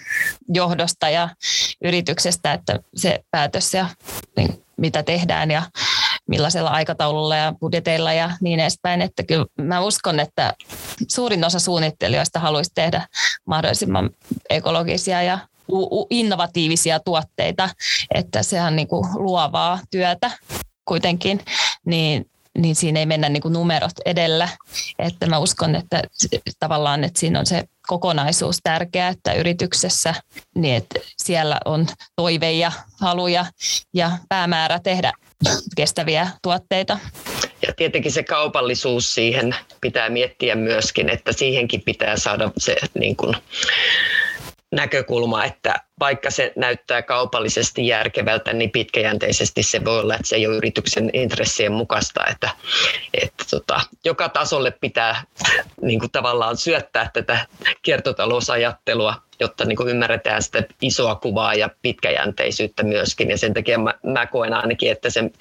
johdosta 0.47 1.09
ja 1.09 1.29
yrityksestä, 1.83 2.53
että 2.53 2.79
se 2.95 3.19
päätös 3.31 3.73
ja 3.73 3.87
niin, 4.37 4.63
mitä 4.77 5.03
tehdään 5.03 5.51
ja 5.51 5.63
millaisella 6.29 6.69
aikataululla 6.69 7.35
ja 7.35 7.53
budjeteilla 7.59 8.13
ja 8.13 8.31
niin 8.41 8.59
edespäin. 8.59 9.01
Että 9.01 9.23
kyllä 9.23 9.45
mä 9.57 9.81
uskon, 9.81 10.19
että 10.19 10.53
suurin 11.07 11.45
osa 11.45 11.59
suunnittelijoista 11.59 12.39
haluaisi 12.39 12.71
tehdä 12.75 13.07
mahdollisimman 13.45 14.09
ekologisia 14.49 15.23
ja 15.23 15.39
innovatiivisia 16.09 16.99
tuotteita, 16.99 17.69
että 18.13 18.43
se 18.43 18.61
on 18.61 18.75
niin 18.75 18.87
kuin 18.87 19.07
luovaa 19.13 19.79
työtä 19.91 20.31
kuitenkin, 20.85 21.41
niin 21.85 22.25
niin 22.57 22.75
siinä 22.75 22.99
ei 22.99 23.05
mennä 23.05 23.29
niin 23.29 23.41
kuin 23.41 23.53
numerot 23.53 23.91
edellä. 24.05 24.49
Että 24.99 25.25
mä 25.25 25.37
uskon, 25.37 25.75
että 25.75 26.03
tavallaan 26.59 27.03
että 27.03 27.19
siinä 27.19 27.39
on 27.39 27.45
se 27.45 27.63
kokonaisuus 27.87 28.59
tärkeä, 28.63 29.07
että 29.07 29.33
yrityksessä 29.33 30.15
niin 30.55 30.75
että 30.75 30.99
siellä 31.23 31.59
on 31.65 31.87
toive 32.15 32.51
ja 32.51 32.71
haluja 32.99 33.45
ja 33.93 34.11
päämäärä 34.29 34.79
tehdä 34.79 35.11
kestäviä 35.75 36.27
tuotteita. 36.41 36.97
Ja 37.67 37.73
tietenkin 37.73 38.11
se 38.11 38.23
kaupallisuus 38.23 39.15
siihen 39.15 39.55
pitää 39.81 40.09
miettiä 40.09 40.55
myöskin, 40.55 41.09
että 41.09 41.33
siihenkin 41.33 41.81
pitää 41.81 42.17
saada 42.17 42.51
se 42.57 42.75
niin 42.93 43.15
kuin, 43.15 43.35
näkökulma, 44.71 45.45
että 45.45 45.75
vaikka 45.99 46.31
se 46.31 46.53
näyttää 46.55 47.01
kaupallisesti 47.01 47.87
järkevältä, 47.87 48.53
niin 48.53 48.71
pitkäjänteisesti 48.71 49.63
se 49.63 49.85
voi 49.85 49.99
olla, 49.99 50.15
että 50.15 50.27
se 50.27 50.35
ei 50.35 50.47
ole 50.47 50.55
yrityksen 50.55 51.09
intressien 51.13 51.71
mukaista, 51.71 52.25
että, 52.31 52.49
että 53.13 53.45
tota, 53.49 53.81
joka 54.05 54.29
tasolle 54.29 54.71
pitää 54.71 55.23
niin 55.81 55.99
kuin 55.99 56.11
tavallaan 56.11 56.57
syöttää 56.57 57.09
tätä 57.13 57.47
kiertotalousajattelua 57.81 59.15
jotta 59.39 59.65
niin 59.65 59.75
kuin 59.75 59.89
ymmärretään 59.89 60.43
sitä 60.43 60.63
isoa 60.81 61.15
kuvaa 61.15 61.53
ja 61.53 61.69
pitkäjänteisyyttä 61.81 62.83
myöskin. 62.83 63.29
Ja 63.29 63.37
sen 63.37 63.53
takia 63.53 63.79
mä, 63.79 63.93
mä 64.03 64.25
koen 64.25 64.53
ainakin, 64.53 64.91
että 64.91 65.09
sen 65.09 65.31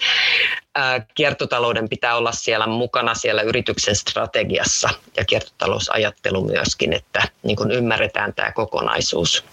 ää, 0.75 1.07
kiertotalouden 1.15 1.89
pitää 1.89 2.17
olla 2.17 2.33
siellä 2.33 2.67
mukana 2.67 3.15
siellä 3.15 3.43
yrityksen 3.43 3.97
strategiassa 3.97 4.89
ja 5.17 5.25
kiertotalousajattelu 5.25 6.45
myöskin, 6.45 6.93
että 6.93 7.23
niin 7.43 7.57
kuin 7.57 7.71
ymmärretään 7.71 8.35
tämä 8.35 8.53
kokonaisuus. 8.53 9.45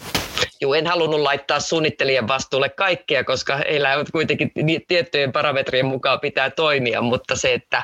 Joo, 0.61 0.73
en 0.73 0.87
halunnut 0.87 1.19
laittaa 1.19 1.59
suunnittelijan 1.59 2.27
vastuulle 2.27 2.69
kaikkea, 2.69 3.23
koska 3.23 3.57
heillä 3.57 3.97
on 3.97 4.05
kuitenkin 4.11 4.51
tiettyjen 4.87 5.31
parametrien 5.31 5.85
mukaan 5.85 6.19
pitää 6.19 6.49
toimia, 6.49 7.01
mutta 7.01 7.35
se, 7.35 7.53
että 7.53 7.83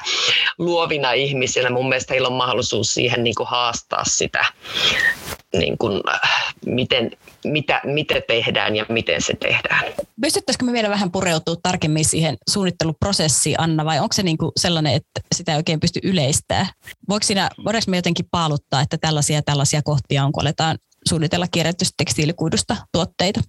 luovina 0.58 1.12
ihmisinä 1.12 1.70
mun 1.70 1.90
mielestä 1.90 2.14
heillä 2.14 2.28
on 2.28 2.34
mahdollisuus 2.34 2.94
siihen 2.94 3.24
niin 3.24 3.36
kuin 3.36 3.48
haastaa 3.48 4.04
sitä, 4.06 4.46
niin 5.54 5.78
kuin, 5.78 6.02
miten, 6.66 7.12
mitä, 7.44 7.82
mitä 7.84 8.22
tehdään 8.28 8.76
ja 8.76 8.86
miten 8.90 9.22
se 9.22 9.34
tehdään. 9.34 9.84
Pystyttäisikö 10.22 10.66
me 10.66 10.74
vielä 10.74 10.90
vähän 10.90 11.12
pureutua 11.12 11.56
tarkemmin 11.64 12.06
siihen 12.06 12.38
suunnitteluprosessiin, 12.50 13.60
Anna, 13.60 13.86
vai 13.86 14.00
onko 14.00 14.14
se 14.14 14.24
niin 14.24 14.38
kuin 14.38 14.52
sellainen, 14.60 14.94
että 14.94 15.22
sitä 15.36 15.52
ei 15.52 15.58
oikein 15.58 15.80
pysty 15.80 16.00
yleistää? 16.04 16.68
Voiko 17.10 17.24
siinä, 17.24 17.50
voidaanko 17.66 17.92
me 17.92 17.98
jotenkin 17.98 18.26
paaluttaa, 18.32 18.82
että 18.82 18.98
tällaisia 18.98 19.42
tällaisia 19.42 19.82
kohtia 19.82 20.26
on, 20.26 20.32
kun 20.32 20.44
aletaan 20.44 20.78
suunnitella 21.10 21.46
kierrätystä 21.52 21.94
tekstiilikuidusta 21.98 22.76
tuotteita? 22.92 23.42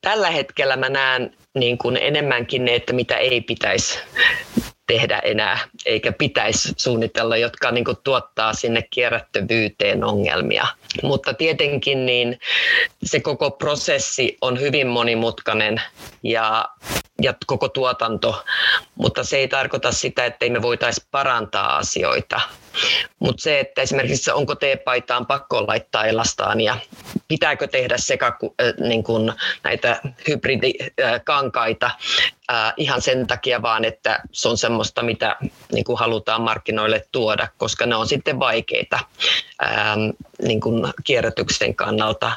Tällä 0.00 0.30
hetkellä 0.30 0.76
mä 0.76 0.88
näen 0.88 1.36
niin 1.54 1.78
kuin 1.78 1.96
enemmänkin 1.96 2.64
ne, 2.64 2.74
että 2.74 2.92
mitä 2.92 3.16
ei 3.16 3.40
pitäisi 3.40 3.98
tehdä 4.86 5.18
enää, 5.18 5.58
eikä 5.86 6.12
pitäisi 6.12 6.72
suunnitella, 6.76 7.36
jotka 7.36 7.70
niin 7.70 7.84
kuin 7.84 7.96
tuottaa 8.04 8.54
sinne 8.54 8.82
kierrättävyyteen 8.90 10.04
ongelmia. 10.04 10.66
Mutta 11.02 11.34
tietenkin 11.34 12.06
niin 12.06 12.38
se 13.04 13.20
koko 13.20 13.50
prosessi 13.50 14.36
on 14.40 14.60
hyvin 14.60 14.86
monimutkainen 14.86 15.82
ja, 16.22 16.68
ja 17.22 17.34
koko 17.46 17.68
tuotanto, 17.68 18.44
mutta 18.94 19.24
se 19.24 19.36
ei 19.36 19.48
tarkoita 19.48 19.92
sitä, 19.92 20.24
että 20.24 20.48
me 20.48 20.62
voitaisiin 20.62 21.06
parantaa 21.10 21.76
asioita. 21.76 22.40
Mutta 23.18 23.42
se, 23.42 23.60
että 23.60 23.82
esimerkiksi 23.82 24.30
onko 24.30 24.54
teepaitaan 24.54 25.26
pakko 25.26 25.66
laittaa 25.66 26.04
elastaan 26.04 26.60
ja 26.60 26.76
pitääkö 27.28 27.66
tehdä 27.66 27.98
sekä 27.98 28.26
äh, 28.26 28.32
niin 28.88 29.04
kuin 29.04 29.32
näitä 29.62 30.00
hybridikankaita 30.28 31.90
äh, 32.52 32.72
ihan 32.76 33.02
sen 33.02 33.26
takia 33.26 33.62
vaan, 33.62 33.84
että 33.84 34.20
se 34.32 34.48
on 34.48 34.58
semmoista, 34.58 35.02
mitä 35.02 35.36
niin 35.72 35.84
kuin 35.84 35.98
halutaan 35.98 36.42
markkinoille 36.42 37.06
tuoda, 37.12 37.48
koska 37.58 37.86
ne 37.86 37.96
on 37.96 38.08
sitten 38.08 38.38
vaikeita 38.38 38.98
ähm, 39.62 40.00
niin 40.42 40.60
kuin 40.60 40.92
kierrätyksen 41.04 41.74
kannalta. 41.74 42.32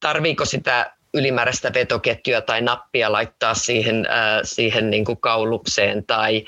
Tarviiko 0.00 0.44
sitä 0.44 0.92
ylimääräistä 1.14 1.72
vetoketjua 1.74 2.40
tai 2.40 2.60
nappia 2.60 3.12
laittaa 3.12 3.54
siihen, 3.54 4.06
äh, 4.10 4.40
siihen 4.42 4.90
niin 4.90 5.04
kuin 5.04 5.20
kaulukseen 5.20 6.06
tai 6.06 6.44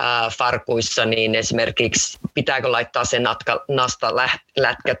äh, 0.00 0.36
farkuissa, 0.38 1.04
niin 1.04 1.34
esimerkiksi 1.34 2.18
pitääkö 2.34 2.72
laittaa 2.72 3.04
se 3.04 3.18
natka, 3.18 3.64
nasta 3.68 4.12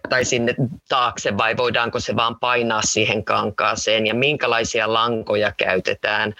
tai 0.08 0.24
sinne 0.24 0.54
taakse 0.88 1.36
vai 1.36 1.56
voidaanko 1.56 2.00
se 2.00 2.16
vaan 2.16 2.38
painaa 2.40 2.82
siihen 2.82 3.24
kankaaseen 3.24 4.06
ja 4.06 4.14
minkälaisia 4.14 4.92
lankoja 4.92 5.52
käytetään. 5.56 6.34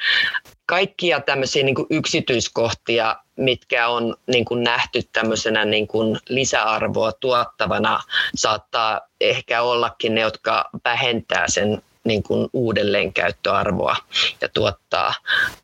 Kaikkia 0.66 1.20
tämmöisiä 1.20 1.64
niin 1.64 1.74
kuin 1.74 1.86
yksityiskohtia, 1.90 3.16
mitkä 3.36 3.88
on 3.88 4.16
niin 4.26 4.44
kuin 4.44 4.64
nähty 4.64 5.02
tämmöisenä 5.12 5.64
niin 5.64 5.88
kuin 5.88 6.18
lisäarvoa 6.28 7.12
tuottavana, 7.12 8.00
saattaa 8.34 9.00
ehkä 9.20 9.62
ollakin 9.62 10.14
ne, 10.14 10.20
jotka 10.20 10.70
vähentää 10.84 11.44
sen 11.48 11.82
niin 12.08 12.22
kuin 12.22 12.48
uudelleenkäyttöarvoa 12.52 13.96
ja 14.40 14.48
tuottaa 14.48 15.14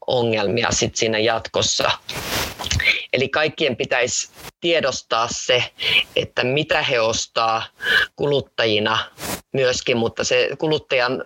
ongelmia 0.07 0.69
sit 0.71 0.97
siinä 0.97 1.19
jatkossa. 1.19 1.91
Eli 3.13 3.29
kaikkien 3.29 3.77
pitäisi 3.77 4.29
tiedostaa 4.61 5.29
se, 5.31 5.65
että 6.17 6.45
mitä 6.45 6.83
he 6.83 7.01
ostaa 7.01 7.63
kuluttajina 8.17 8.99
myöskin, 9.53 9.97
mutta 9.97 10.25
se 10.25 10.49
kuluttajan 10.59 11.23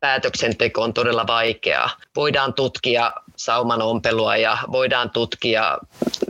päätöksenteko 0.00 0.82
on 0.82 0.94
todella 0.94 1.26
vaikeaa. 1.26 1.90
Voidaan 2.16 2.54
tutkia 2.54 3.12
sauman 3.36 3.82
ompelua 3.82 4.36
ja 4.36 4.58
voidaan 4.72 5.10
tutkia 5.10 5.78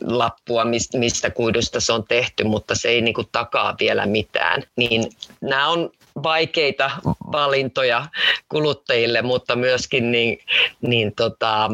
lappua, 0.04 0.64
mistä 0.94 1.30
kuidusta 1.30 1.80
se 1.80 1.92
on 1.92 2.04
tehty, 2.04 2.44
mutta 2.44 2.74
se 2.74 2.88
ei 2.88 3.00
niin 3.00 3.14
kuin 3.14 3.28
takaa 3.32 3.76
vielä 3.80 4.06
mitään. 4.06 4.62
Niin 4.76 5.12
nämä 5.40 5.68
on 5.68 5.90
vaikeita 6.22 6.90
valintoja 7.32 8.06
kuluttajille, 8.48 9.22
mutta 9.22 9.56
myöskin 9.56 10.12
niin, 10.12 10.38
niin 10.80 11.14
tota, 11.14 11.70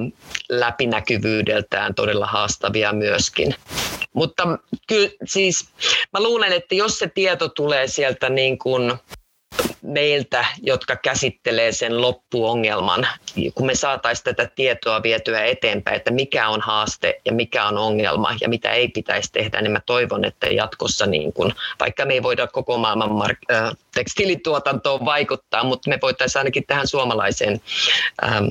läpinäkyvyydeltään 0.49 1.95
todella 1.95 2.27
haastavia 2.27 2.93
myöskin. 2.93 3.55
Mutta 4.15 4.59
kyllä 4.89 5.11
siis 5.25 5.69
mä 6.13 6.23
luulen, 6.23 6.53
että 6.53 6.75
jos 6.75 6.99
se 6.99 7.09
tieto 7.15 7.49
tulee 7.49 7.87
sieltä 7.87 8.29
niin 8.29 8.59
kuin 8.59 8.93
meiltä, 9.83 10.45
jotka 10.63 10.97
käsittelee 10.97 11.73
sen 11.73 12.01
loppuongelman, 12.01 13.07
kun 13.55 13.67
me 13.67 13.75
saataisiin 13.75 14.25
tätä 14.25 14.51
tietoa 14.55 15.03
vietyä 15.03 15.45
eteenpäin, 15.45 15.97
että 15.97 16.11
mikä 16.11 16.49
on 16.49 16.61
haaste 16.61 17.21
ja 17.25 17.33
mikä 17.33 17.67
on 17.67 17.79
ongelma 17.79 18.37
ja 18.41 18.49
mitä 18.49 18.71
ei 18.71 18.89
pitäisi 18.89 19.33
tehdä, 19.33 19.63
niin 19.63 19.73
mä 19.73 19.81
toivon, 19.87 20.25
että 20.25 20.47
jatkossa, 20.47 21.07
niin 21.07 21.33
kun, 21.33 21.55
vaikka 21.81 22.05
me 22.05 22.15
ei 22.15 22.23
voida 22.23 22.47
koko 22.47 22.79
maailman 22.79 23.11
mark- 23.11 23.77
tekstiilituotantoon 23.95 25.05
vaikuttaa, 25.05 25.65
mutta 25.65 25.91
me 25.91 25.99
voitaisiin 26.03 26.41
ainakin 26.41 26.65
tähän 26.67 26.87
suomalaiseen 26.87 27.61
ähm, 28.25 28.45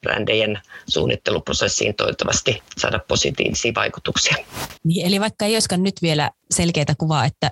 brändejen 0.00 0.60
suunnitteluprosessiin 0.88 1.94
toivottavasti 1.94 2.62
saada 2.78 3.00
positiivisia 3.08 3.72
vaikutuksia. 3.74 4.36
Niin, 4.84 5.06
eli 5.06 5.20
vaikka 5.20 5.44
ei 5.44 5.54
olisikaan 5.54 5.82
nyt 5.82 6.02
vielä 6.02 6.30
selkeää 6.50 6.94
kuvaa, 6.98 7.24
että 7.24 7.50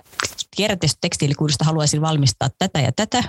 kierrätystä 0.55 0.97
tekstiilikuidusta 1.01 1.65
haluaisin 1.65 2.01
valmistaa 2.01 2.49
tätä 2.59 2.79
ja 2.79 2.91
tätä, 2.95 3.23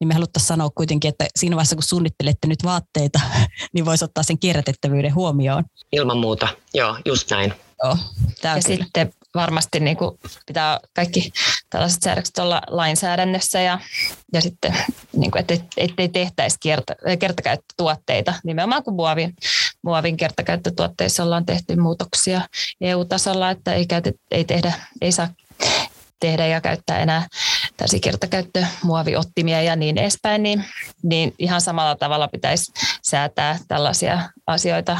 niin 0.00 0.08
me 0.08 0.14
haluttaisiin 0.14 0.48
sanoa 0.48 0.70
kuitenkin, 0.74 1.08
että 1.08 1.26
siinä 1.36 1.56
vaiheessa 1.56 1.76
kun 1.76 1.82
suunnittelette 1.82 2.48
nyt 2.48 2.64
vaatteita, 2.64 3.20
niin 3.74 3.84
voisi 3.84 4.04
ottaa 4.04 4.22
sen 4.22 4.38
kierrätettävyyden 4.38 5.14
huomioon. 5.14 5.64
Ilman 5.92 6.18
muuta, 6.18 6.48
joo, 6.74 6.96
just 7.04 7.30
näin. 7.30 7.54
Joo, 7.84 7.96
ja 8.42 8.50
kyllä. 8.50 8.60
sitten 8.60 9.12
varmasti 9.34 9.80
niin 9.80 9.96
kuin 9.96 10.18
pitää 10.46 10.80
kaikki 10.94 11.32
tällaiset 11.70 12.02
säädökset 12.02 12.38
olla 12.38 12.62
lainsäädännössä 12.66 13.60
ja, 13.60 13.78
ja 14.32 14.40
sitten, 14.40 14.76
niin 15.12 15.30
kuin, 15.30 15.40
ettei, 15.40 15.60
ettei 15.76 16.08
tehtäisi 16.08 16.56
kerta, 16.62 16.94
kertakäyttötuotteita. 17.18 18.34
Nimenomaan 18.44 18.82
kuin 18.82 18.94
muovin, 18.94 19.34
muovin 19.82 20.16
kertakäyttötuotteissa 20.16 21.22
ollaan 21.22 21.46
tehty 21.46 21.76
muutoksia 21.76 22.40
EU-tasolla, 22.80 23.50
että 23.50 23.74
ei, 23.74 23.86
käytet, 23.86 24.16
ei, 24.30 24.44
tehdä, 24.44 24.72
ei 25.00 25.12
saa 25.12 25.28
tehdä 26.20 26.46
ja 26.46 26.60
käyttää 26.60 26.98
enää 26.98 27.26
tällaisia 27.76 28.00
kertakäyttömuoviottimia 28.00 29.62
ja 29.62 29.76
niin 29.76 29.98
edespäin, 29.98 30.42
niin, 30.42 30.64
niin 31.02 31.34
ihan 31.38 31.60
samalla 31.60 31.96
tavalla 31.96 32.28
pitäisi 32.28 32.72
säätää 33.02 33.58
tällaisia 33.68 34.30
asioita 34.46 34.98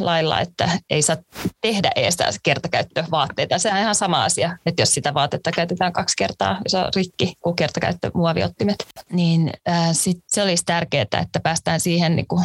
lailla, 0.00 0.40
että 0.40 0.70
ei 0.90 1.02
saa 1.02 1.16
tehdä 1.60 1.90
edes 1.96 2.16
kertakäyttövaatteita. 2.42 3.58
Se 3.58 3.72
on 3.72 3.78
ihan 3.78 3.94
sama 3.94 4.24
asia, 4.24 4.58
että 4.66 4.82
jos 4.82 4.94
sitä 4.94 5.14
vaatetta 5.14 5.50
käytetään 5.52 5.92
kaksi 5.92 6.14
kertaa, 6.18 6.60
se 6.66 6.78
on 6.78 6.90
rikki 6.96 7.34
kuin 7.40 7.56
kertakäyttömuoviottimet, 7.56 8.86
niin 9.12 9.52
ää, 9.66 9.92
sit 9.92 10.18
se 10.26 10.42
olisi 10.42 10.64
tärkeää, 10.66 11.02
että 11.02 11.40
päästään 11.42 11.80
siihen 11.80 12.16
niin 12.16 12.26
kuin 12.26 12.44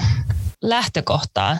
lähtökohtaan 0.61 1.59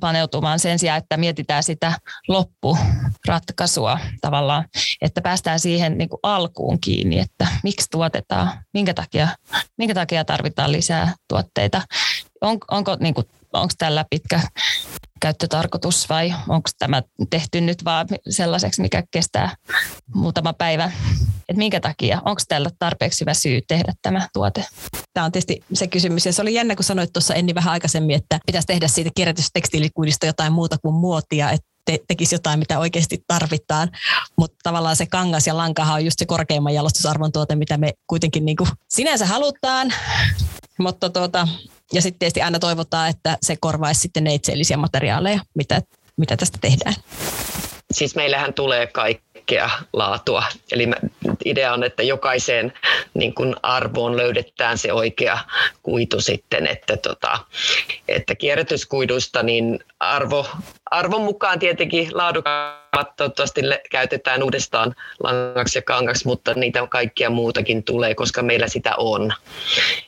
paneutumaan 0.00 0.58
sen 0.58 0.78
sijaan, 0.78 0.98
että 0.98 1.16
mietitään 1.16 1.62
sitä 1.62 1.92
loppuratkaisua 2.28 3.98
tavallaan, 4.20 4.64
että 5.02 5.20
päästään 5.20 5.60
siihen 5.60 5.98
niin 5.98 6.08
kuin 6.08 6.20
alkuun 6.22 6.80
kiinni, 6.80 7.18
että 7.18 7.46
miksi 7.62 7.90
tuotetaan, 7.90 8.50
minkä 8.74 8.94
takia, 8.94 9.28
minkä 9.78 9.94
takia 9.94 10.24
tarvitaan 10.24 10.72
lisää 10.72 11.14
tuotteita. 11.28 11.82
On, 12.40 12.58
onko, 12.70 12.96
niin 13.00 13.14
kuin, 13.14 13.26
onko 13.60 13.74
tällä 13.78 14.04
pitkä 14.10 14.40
käyttötarkoitus 15.20 16.08
vai 16.08 16.34
onko 16.48 16.70
tämä 16.78 17.02
tehty 17.30 17.60
nyt 17.60 17.84
vaan 17.84 18.06
sellaiseksi, 18.28 18.82
mikä 18.82 19.02
kestää 19.10 19.56
muutama 20.14 20.52
päivä? 20.52 20.92
Että 21.48 21.58
minkä 21.58 21.80
takia? 21.80 22.22
Onko 22.24 22.42
tällä 22.48 22.70
tarpeeksi 22.78 23.20
hyvä 23.20 23.34
syy 23.34 23.60
tehdä 23.68 23.92
tämä 24.02 24.28
tuote? 24.32 24.64
Tämä 25.12 25.24
on 25.24 25.32
tietysti 25.32 25.64
se 25.72 25.86
kysymys. 25.86 26.26
Ja 26.26 26.32
se 26.32 26.42
oli 26.42 26.54
jännä, 26.54 26.76
kun 26.76 26.84
sanoit 26.84 27.12
tuossa 27.12 27.34
Enni 27.34 27.54
vähän 27.54 27.72
aikaisemmin, 27.72 28.16
että 28.16 28.40
pitäisi 28.46 28.66
tehdä 28.66 28.88
siitä 28.88 29.10
kierrätystekstiilikuidista 29.14 30.26
jotain 30.26 30.52
muuta 30.52 30.78
kuin 30.78 30.94
muotia, 30.94 31.50
että 31.50 31.66
te, 31.84 31.98
tekisi 32.08 32.34
jotain, 32.34 32.58
mitä 32.58 32.78
oikeasti 32.78 33.24
tarvitaan. 33.26 33.90
Mutta 34.38 34.56
tavallaan 34.62 34.96
se 34.96 35.06
kangas 35.06 35.46
ja 35.46 35.56
lankahan 35.56 35.94
on 35.94 36.04
just 36.04 36.18
se 36.18 36.26
korkeimman 36.26 36.74
jalostusarvon 36.74 37.32
tuote, 37.32 37.56
mitä 37.56 37.78
me 37.78 37.92
kuitenkin 38.06 38.44
niin 38.44 38.56
kuin 38.56 38.70
sinänsä 38.88 39.26
halutaan. 39.26 39.92
Mutta 40.78 41.10
tuota, 41.10 41.48
ja 41.94 42.02
sitten 42.02 42.18
tietysti 42.18 42.42
aina 42.42 42.58
toivotaan, 42.58 43.10
että 43.10 43.38
se 43.42 43.56
korvaisi 43.60 44.00
sitten 44.00 44.24
neitseellisiä 44.24 44.76
materiaaleja, 44.76 45.40
mitä, 45.54 45.82
mitä 46.16 46.36
tästä 46.36 46.58
tehdään. 46.60 46.94
Siis 47.90 48.14
meillähän 48.14 48.54
tulee 48.54 48.86
kaikkea 48.86 49.70
laatua. 49.92 50.44
Eli 50.72 50.88
idea 51.44 51.72
on, 51.72 51.84
että 51.84 52.02
jokaiseen 52.02 52.72
niin 53.14 53.34
kuin 53.34 53.56
arvoon 53.62 54.16
löydetään 54.16 54.78
se 54.78 54.92
oikea 54.92 55.38
kuitu 55.82 56.20
sitten, 56.20 56.66
että, 56.66 56.96
tota, 56.96 57.38
että 58.08 58.34
kierrätyskuidusta 58.34 59.42
niin 59.42 59.84
arvo, 60.10 60.46
arvon 60.90 61.22
mukaan 61.22 61.58
tietenkin 61.58 62.08
laadukkaat 62.12 63.16
toivottavasti 63.16 63.60
käytetään 63.90 64.42
uudestaan 64.42 64.94
langaksi 65.22 65.78
ja 65.78 65.82
kangaksi, 65.82 66.26
mutta 66.26 66.54
niitä 66.54 66.86
kaikkia 66.86 67.30
muutakin 67.30 67.84
tulee, 67.84 68.14
koska 68.14 68.42
meillä 68.42 68.68
sitä 68.68 68.94
on. 68.96 69.32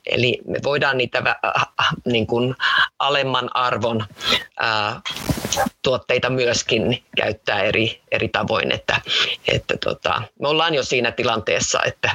Eli 0.07 0.39
me 0.47 0.59
voidaan 0.65 0.99
niitä 0.99 1.23
äh, 1.47 1.67
niin 2.07 2.27
kuin 2.27 2.55
alemman 2.99 3.57
arvon 3.57 4.05
ää, 4.61 5.01
tuotteita 5.83 6.31
myöskin 6.31 7.05
käyttää 7.17 7.63
eri, 7.63 8.01
eri 8.11 8.29
tavoin, 8.29 8.73
että, 8.73 9.01
että 9.49 9.77
tota, 9.85 10.23
me 10.41 10.49
ollaan 10.49 10.75
jo 10.75 10.83
siinä 10.83 11.13
tilanteessa, 11.13 11.81
että, 11.87 12.11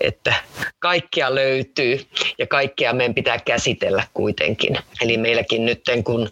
että 0.00 0.34
kaikkea 0.78 1.34
löytyy 1.34 2.06
ja 2.38 2.46
kaikkea 2.46 2.92
meidän 2.92 3.14
pitää 3.14 3.38
käsitellä 3.38 4.04
kuitenkin. 4.14 4.78
Eli 5.02 5.16
meilläkin 5.16 5.66
nyt 5.66 5.82
kun 6.04 6.28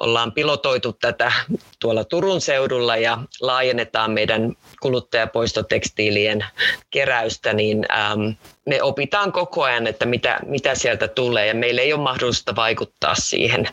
ollaan 0.00 0.32
pilotoitu 0.32 0.92
tätä 0.92 1.32
tuolla 1.80 2.04
Turun 2.04 2.40
seudulla 2.40 2.96
ja 2.96 3.18
laajennetaan 3.40 4.10
meidän 4.10 4.52
kuluttajapoistotekstiilien 4.80 6.44
keräystä, 6.90 7.52
niin 7.52 7.86
äm, 7.92 8.34
me 8.66 8.82
opitaan 8.82 9.32
koko 9.32 9.62
ajan, 9.62 9.86
että 9.86 10.06
mitä, 10.06 10.38
mitä 10.46 10.74
sieltä 10.74 11.08
tulee 11.08 11.46
ja 11.46 11.54
meillä 11.54 11.82
ei 11.82 11.92
ole 11.92 12.02
mahdollista 12.02 12.56
vaikuttaa 12.56 13.14
siihen. 13.14 13.68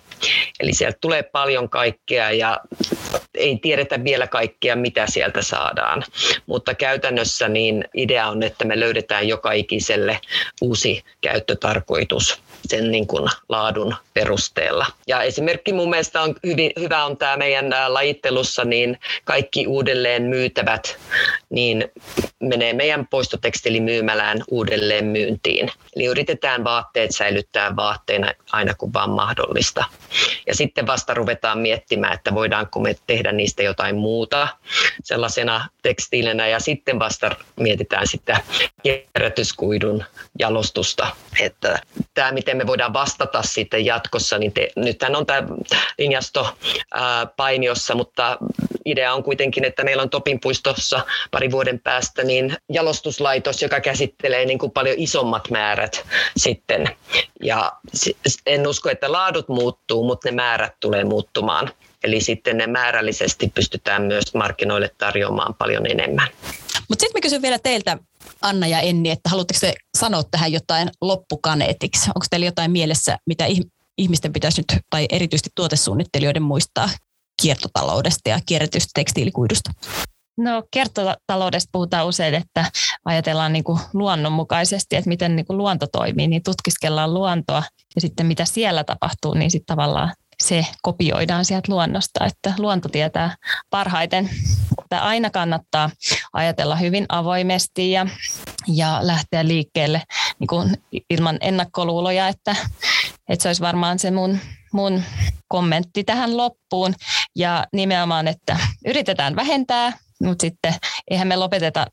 Eli 0.59 0.73
sieltä 0.73 0.97
tulee 1.01 1.23
paljon 1.23 1.69
kaikkea 1.69 2.31
ja 2.31 2.59
ei 3.41 3.57
tiedetä 3.57 4.03
vielä 4.03 4.27
kaikkea, 4.27 4.75
mitä 4.75 5.07
sieltä 5.07 5.41
saadaan. 5.41 6.03
Mutta 6.45 6.73
käytännössä 6.73 7.47
niin 7.47 7.85
idea 7.93 8.27
on, 8.27 8.43
että 8.43 8.65
me 8.65 8.79
löydetään 8.79 9.27
joka 9.27 9.51
ikiselle 9.51 10.19
uusi 10.61 11.03
käyttötarkoitus 11.21 12.41
sen 12.71 12.91
niin 12.91 13.07
kuin 13.07 13.29
laadun 13.49 13.95
perusteella. 14.13 14.85
Ja 15.07 15.21
esimerkki 15.23 15.73
mun 15.73 15.89
mielestä 15.89 16.21
on 16.21 16.35
hyvin, 16.45 16.71
hyvä 16.79 17.05
on 17.05 17.17
tämä 17.17 17.37
meidän 17.37 17.73
lajittelussa, 17.87 18.65
niin 18.65 18.99
kaikki 19.23 19.67
uudelleen 19.67 20.23
myytävät 20.23 20.97
niin 21.49 21.91
menee 22.39 22.73
meidän 22.73 23.07
poistotekstilimyymälään 23.07 24.43
uudelleen 24.51 25.05
myyntiin. 25.05 25.71
Eli 25.95 26.05
yritetään 26.05 26.63
vaatteet 26.63 27.11
säilyttää 27.11 27.75
vaatteina 27.75 28.33
aina 28.51 28.73
kun 28.73 28.93
vaan 28.93 29.09
mahdollista. 29.09 29.83
Ja 30.47 30.55
sitten 30.55 30.87
vasta 30.87 31.13
ruvetaan 31.13 31.59
miettimään, 31.59 32.13
että 32.13 32.33
voidaanko 32.33 32.79
me 32.79 32.95
tehdä 33.07 33.31
niistä 33.31 33.63
jotain 33.63 33.95
muuta 33.95 34.47
sellaisena 35.03 35.69
tekstiilinä 35.81 36.47
ja 36.47 36.59
sitten 36.59 36.99
vasta 36.99 37.35
mietitään 37.59 38.07
sitä 38.07 38.41
kierrätyskuidun 38.83 40.03
jalostusta. 40.39 41.07
Että 41.39 41.79
tämä, 42.13 42.31
miten 42.31 42.57
me 42.57 42.60
voidaan 42.67 42.93
vastata 42.93 43.41
sitten 43.43 43.85
jatkossa, 43.85 44.37
niin 44.37 44.53
te, 44.53 44.69
nythän 44.75 45.15
on 45.15 45.25
tämä 45.25 45.47
linjasto 45.97 46.55
ää, 46.93 47.25
painiossa, 47.25 47.95
mutta 47.95 48.37
idea 48.85 49.13
on 49.13 49.23
kuitenkin, 49.23 49.65
että 49.65 49.83
meillä 49.83 50.03
on 50.03 50.09
Topinpuistossa 50.09 51.05
pari 51.31 51.51
vuoden 51.51 51.79
päästä 51.79 52.23
niin 52.23 52.55
jalostuslaitos, 52.69 53.61
joka 53.61 53.79
käsittelee 53.79 54.45
niin 54.45 54.59
kuin 54.59 54.71
paljon 54.71 54.95
isommat 54.99 55.49
määrät 55.49 56.05
sitten. 56.37 56.89
Ja 57.43 57.71
en 58.45 58.67
usko, 58.67 58.89
että 58.89 59.11
laadut 59.11 59.47
muuttuu, 59.47 60.03
mutta 60.03 60.27
ne 60.27 60.35
määrät 60.35 60.73
tulee 60.79 61.03
muuttumaan. 61.03 61.71
Eli 62.03 62.21
sitten 62.21 62.57
ne 62.57 62.67
määrällisesti 62.67 63.51
pystytään 63.55 64.01
myös 64.01 64.33
markkinoille 64.33 64.91
tarjoamaan 64.97 65.53
paljon 65.53 65.85
enemmän. 65.91 66.27
Mutta 66.89 67.01
sitten 67.01 67.19
mä 67.19 67.21
kysyn 67.21 67.41
vielä 67.41 67.59
teiltä, 67.59 67.97
Anna 68.41 68.67
ja 68.67 68.79
Enni, 68.79 69.09
että 69.09 69.29
haluatteko 69.29 69.59
te 69.59 69.73
sanoa 69.97 70.23
tähän 70.31 70.51
jotain 70.51 70.89
loppukaneetiksi? 71.01 72.09
Onko 72.15 72.25
teillä 72.29 72.45
jotain 72.45 72.71
mielessä, 72.71 73.17
mitä 73.27 73.45
ihmisten 73.97 74.33
pitäisi 74.33 74.61
nyt, 74.61 74.81
tai 74.89 75.05
erityisesti 75.11 75.49
tuotesuunnittelijoiden 75.55 76.43
muistaa 76.43 76.89
kiertotaloudesta 77.41 78.29
ja 78.29 78.39
kierrätystä 78.45 78.91
tekstiilikuidusta? 78.93 79.71
No 80.37 80.63
kiertotaloudesta 80.71 81.69
puhutaan 81.71 82.07
usein, 82.07 82.33
että 82.33 82.71
ajatellaan 83.05 83.53
niin 83.53 83.63
kuin 83.63 83.79
luonnonmukaisesti, 83.93 84.95
että 84.95 85.09
miten 85.09 85.35
niin 85.35 85.45
kuin 85.45 85.57
luonto 85.57 85.87
toimii, 85.87 86.27
niin 86.27 86.43
tutkiskellaan 86.43 87.13
luontoa 87.13 87.63
ja 87.95 88.01
sitten 88.01 88.25
mitä 88.25 88.45
siellä 88.45 88.83
tapahtuu, 88.83 89.33
niin 89.33 89.51
sitten 89.51 89.75
tavallaan 89.77 90.13
se 90.41 90.65
kopioidaan 90.81 91.45
sieltä 91.45 91.71
luonnosta, 91.71 92.25
että 92.25 92.53
luonto 92.57 92.89
tietää 92.89 93.35
parhaiten. 93.69 94.29
Että 94.81 95.01
aina 95.01 95.29
kannattaa 95.29 95.89
ajatella 96.33 96.75
hyvin 96.75 97.05
avoimesti 97.09 97.91
ja 97.91 98.07
ja 98.67 98.99
lähteä 99.01 99.47
liikkeelle 99.47 100.01
niin 100.39 100.47
kuin 100.47 100.77
ilman 101.09 101.37
ennakkoluuloja, 101.41 102.27
että, 102.27 102.55
että 103.29 103.43
se 103.43 103.49
olisi 103.49 103.61
varmaan 103.61 103.99
se 103.99 104.11
mun, 104.11 104.39
mun 104.73 105.03
kommentti 105.47 106.03
tähän 106.03 106.37
loppuun. 106.37 106.93
Ja 107.35 107.65
nimenomaan, 107.73 108.27
että 108.27 108.57
yritetään 108.85 109.35
vähentää, 109.35 109.93
mutta 110.25 110.41
sitten 110.41 110.73
eihän 111.11 111.27
me 111.27 111.35
lopeteta 111.35 111.87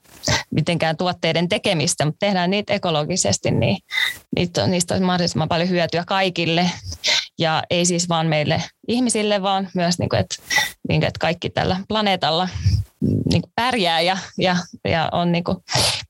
mitenkään 0.50 0.96
tuotteiden 0.96 1.48
tekemistä, 1.48 2.04
mutta 2.04 2.26
tehdään 2.26 2.50
niitä 2.50 2.72
ekologisesti, 2.72 3.50
niin 3.50 3.78
niitä, 4.36 4.66
niistä 4.66 4.94
olisi 4.94 5.06
mahdollisimman 5.06 5.48
paljon 5.48 5.68
hyötyä 5.68 6.04
kaikille. 6.06 6.70
Ja 7.38 7.62
ei 7.70 7.84
siis 7.84 8.08
vaan 8.08 8.26
meille 8.26 8.62
ihmisille, 8.88 9.42
vaan 9.42 9.68
myös, 9.74 9.98
niin 9.98 10.08
kuin, 10.08 10.20
että, 10.20 10.36
niin 10.88 11.00
kuin, 11.00 11.08
että 11.08 11.18
kaikki 11.20 11.50
tällä 11.50 11.76
planeetalla 11.88 12.48
niin 13.00 13.42
kuin 13.42 13.52
pärjää 13.54 14.00
ja, 14.00 14.18
ja, 14.38 14.56
ja 14.88 15.08
on, 15.12 15.32
niin 15.32 15.44
kuin, 15.44 15.56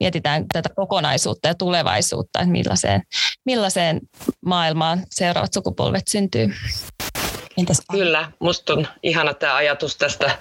mietitään 0.01 0.45
tätä 0.53 0.69
kokonaisuutta 0.77 1.49
ja 1.49 1.55
tulevaisuutta, 1.55 2.41
että 2.41 2.53
millaiseen, 2.53 3.03
millaiseen 3.47 4.01
maailmaan 4.47 5.03
seuraavat 5.11 5.53
sukupolvet 5.53 6.09
syntyy. 6.09 6.55
Entäs 7.59 7.83
Kyllä, 7.93 8.33
musta 8.39 8.73
on 8.73 8.87
ihana 9.03 9.35
tämä 9.35 9.57
ajatus 9.57 9.97
tästä 9.97 10.39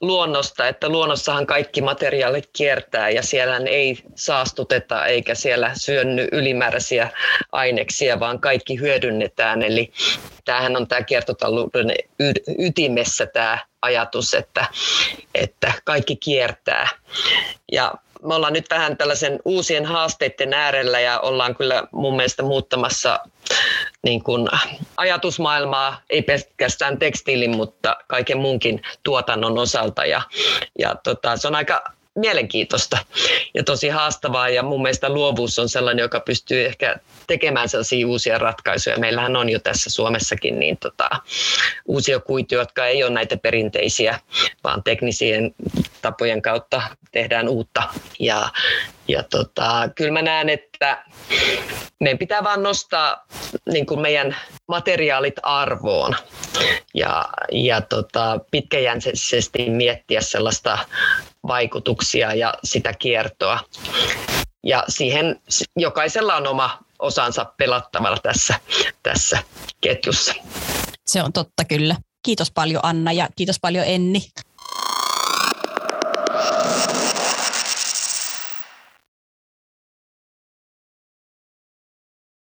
luonnosta, 0.00 0.68
että 0.68 0.88
luonnossahan 0.88 1.46
kaikki 1.46 1.82
materiaalit 1.82 2.50
kiertää 2.52 3.10
ja 3.10 3.22
siellä 3.22 3.56
ei 3.56 4.02
saastuteta 4.14 5.06
eikä 5.06 5.34
siellä 5.34 5.70
syönny 5.74 6.28
ylimääräisiä 6.32 7.10
aineksia, 7.52 8.20
vaan 8.20 8.40
kaikki 8.40 8.80
hyödynnetään. 8.80 9.62
Eli 9.62 9.92
tämähän 10.44 10.76
on 10.76 10.88
tämä 10.88 11.02
kiertotalouden 11.02 11.92
ytimessä 12.58 13.26
tämä 13.26 13.58
ajatus, 13.82 14.34
että, 14.34 14.66
että 15.34 15.72
kaikki 15.84 16.16
kiertää. 16.16 16.88
Ja 17.72 17.94
me 18.22 18.34
ollaan 18.34 18.52
nyt 18.52 18.70
vähän 18.70 18.96
tällaisen 18.96 19.40
uusien 19.44 19.86
haasteiden 19.86 20.54
äärellä 20.54 21.00
ja 21.00 21.20
ollaan 21.20 21.56
kyllä 21.56 21.82
mun 21.92 22.16
mielestä 22.16 22.42
muuttamassa 22.42 23.20
niin 24.02 24.22
kuin 24.22 24.48
ajatusmaailmaa, 24.96 26.00
ei 26.10 26.22
pelkästään 26.22 26.98
tekstiilin, 26.98 27.56
mutta 27.56 27.96
kaiken 28.06 28.38
muunkin 28.38 28.82
tuotannon 29.02 29.58
osalta. 29.58 30.06
Ja, 30.06 30.22
ja 30.78 30.94
tota, 31.04 31.36
se 31.36 31.48
on 31.48 31.54
aika 31.54 31.84
mielenkiintoista 32.18 32.98
ja 33.54 33.64
tosi 33.64 33.88
haastavaa 33.88 34.48
ja 34.48 34.62
mun 34.62 34.82
mielestä 34.82 35.08
luovuus 35.08 35.58
on 35.58 35.68
sellainen, 35.68 36.02
joka 36.02 36.20
pystyy 36.20 36.66
ehkä 36.66 36.96
tekemään 37.26 37.68
sellaisia 37.68 38.06
uusia 38.06 38.38
ratkaisuja. 38.38 38.98
Meillähän 38.98 39.36
on 39.36 39.48
jo 39.48 39.58
tässä 39.58 39.90
Suomessakin 39.90 40.58
niin 40.58 40.76
tota, 40.76 41.08
uusia 41.86 42.20
kuituja, 42.20 42.60
jotka 42.60 42.86
ei 42.86 43.02
ole 43.02 43.12
näitä 43.12 43.36
perinteisiä, 43.36 44.20
vaan 44.64 44.82
teknisien 44.82 45.54
tapojen 46.02 46.42
kautta 46.42 46.82
tehdään 47.12 47.48
uutta. 47.48 47.82
Ja, 48.18 48.48
ja 49.08 49.22
tota, 49.22 49.88
kyllä 49.94 50.12
mä 50.12 50.22
näen, 50.22 50.48
että 50.48 51.04
meidän 52.00 52.18
pitää 52.18 52.44
vaan 52.44 52.62
nostaa 52.62 53.26
niin 53.72 53.86
kuin 53.86 54.00
meidän 54.00 54.36
materiaalit 54.68 55.34
arvoon 55.42 56.16
ja, 56.94 57.28
ja 57.52 57.80
tota, 57.80 58.40
pitkäjänteisesti 58.50 59.70
miettiä 59.70 60.20
sellaista 60.20 60.78
vaikutuksia 61.46 62.34
ja 62.34 62.54
sitä 62.64 62.92
kiertoa. 62.92 63.60
Ja 64.64 64.84
siihen 64.88 65.40
jokaisella 65.76 66.36
on 66.36 66.46
oma 66.46 66.78
osansa 66.98 67.44
pelattavalla 67.44 68.18
tässä, 68.22 68.54
tässä 69.02 69.38
ketjussa. 69.80 70.34
Se 71.06 71.22
on 71.22 71.32
totta 71.32 71.64
kyllä. 71.64 71.96
Kiitos 72.22 72.50
paljon 72.50 72.80
Anna 72.84 73.12
ja 73.12 73.28
kiitos 73.36 73.60
paljon 73.60 73.84
Enni. 73.86 74.22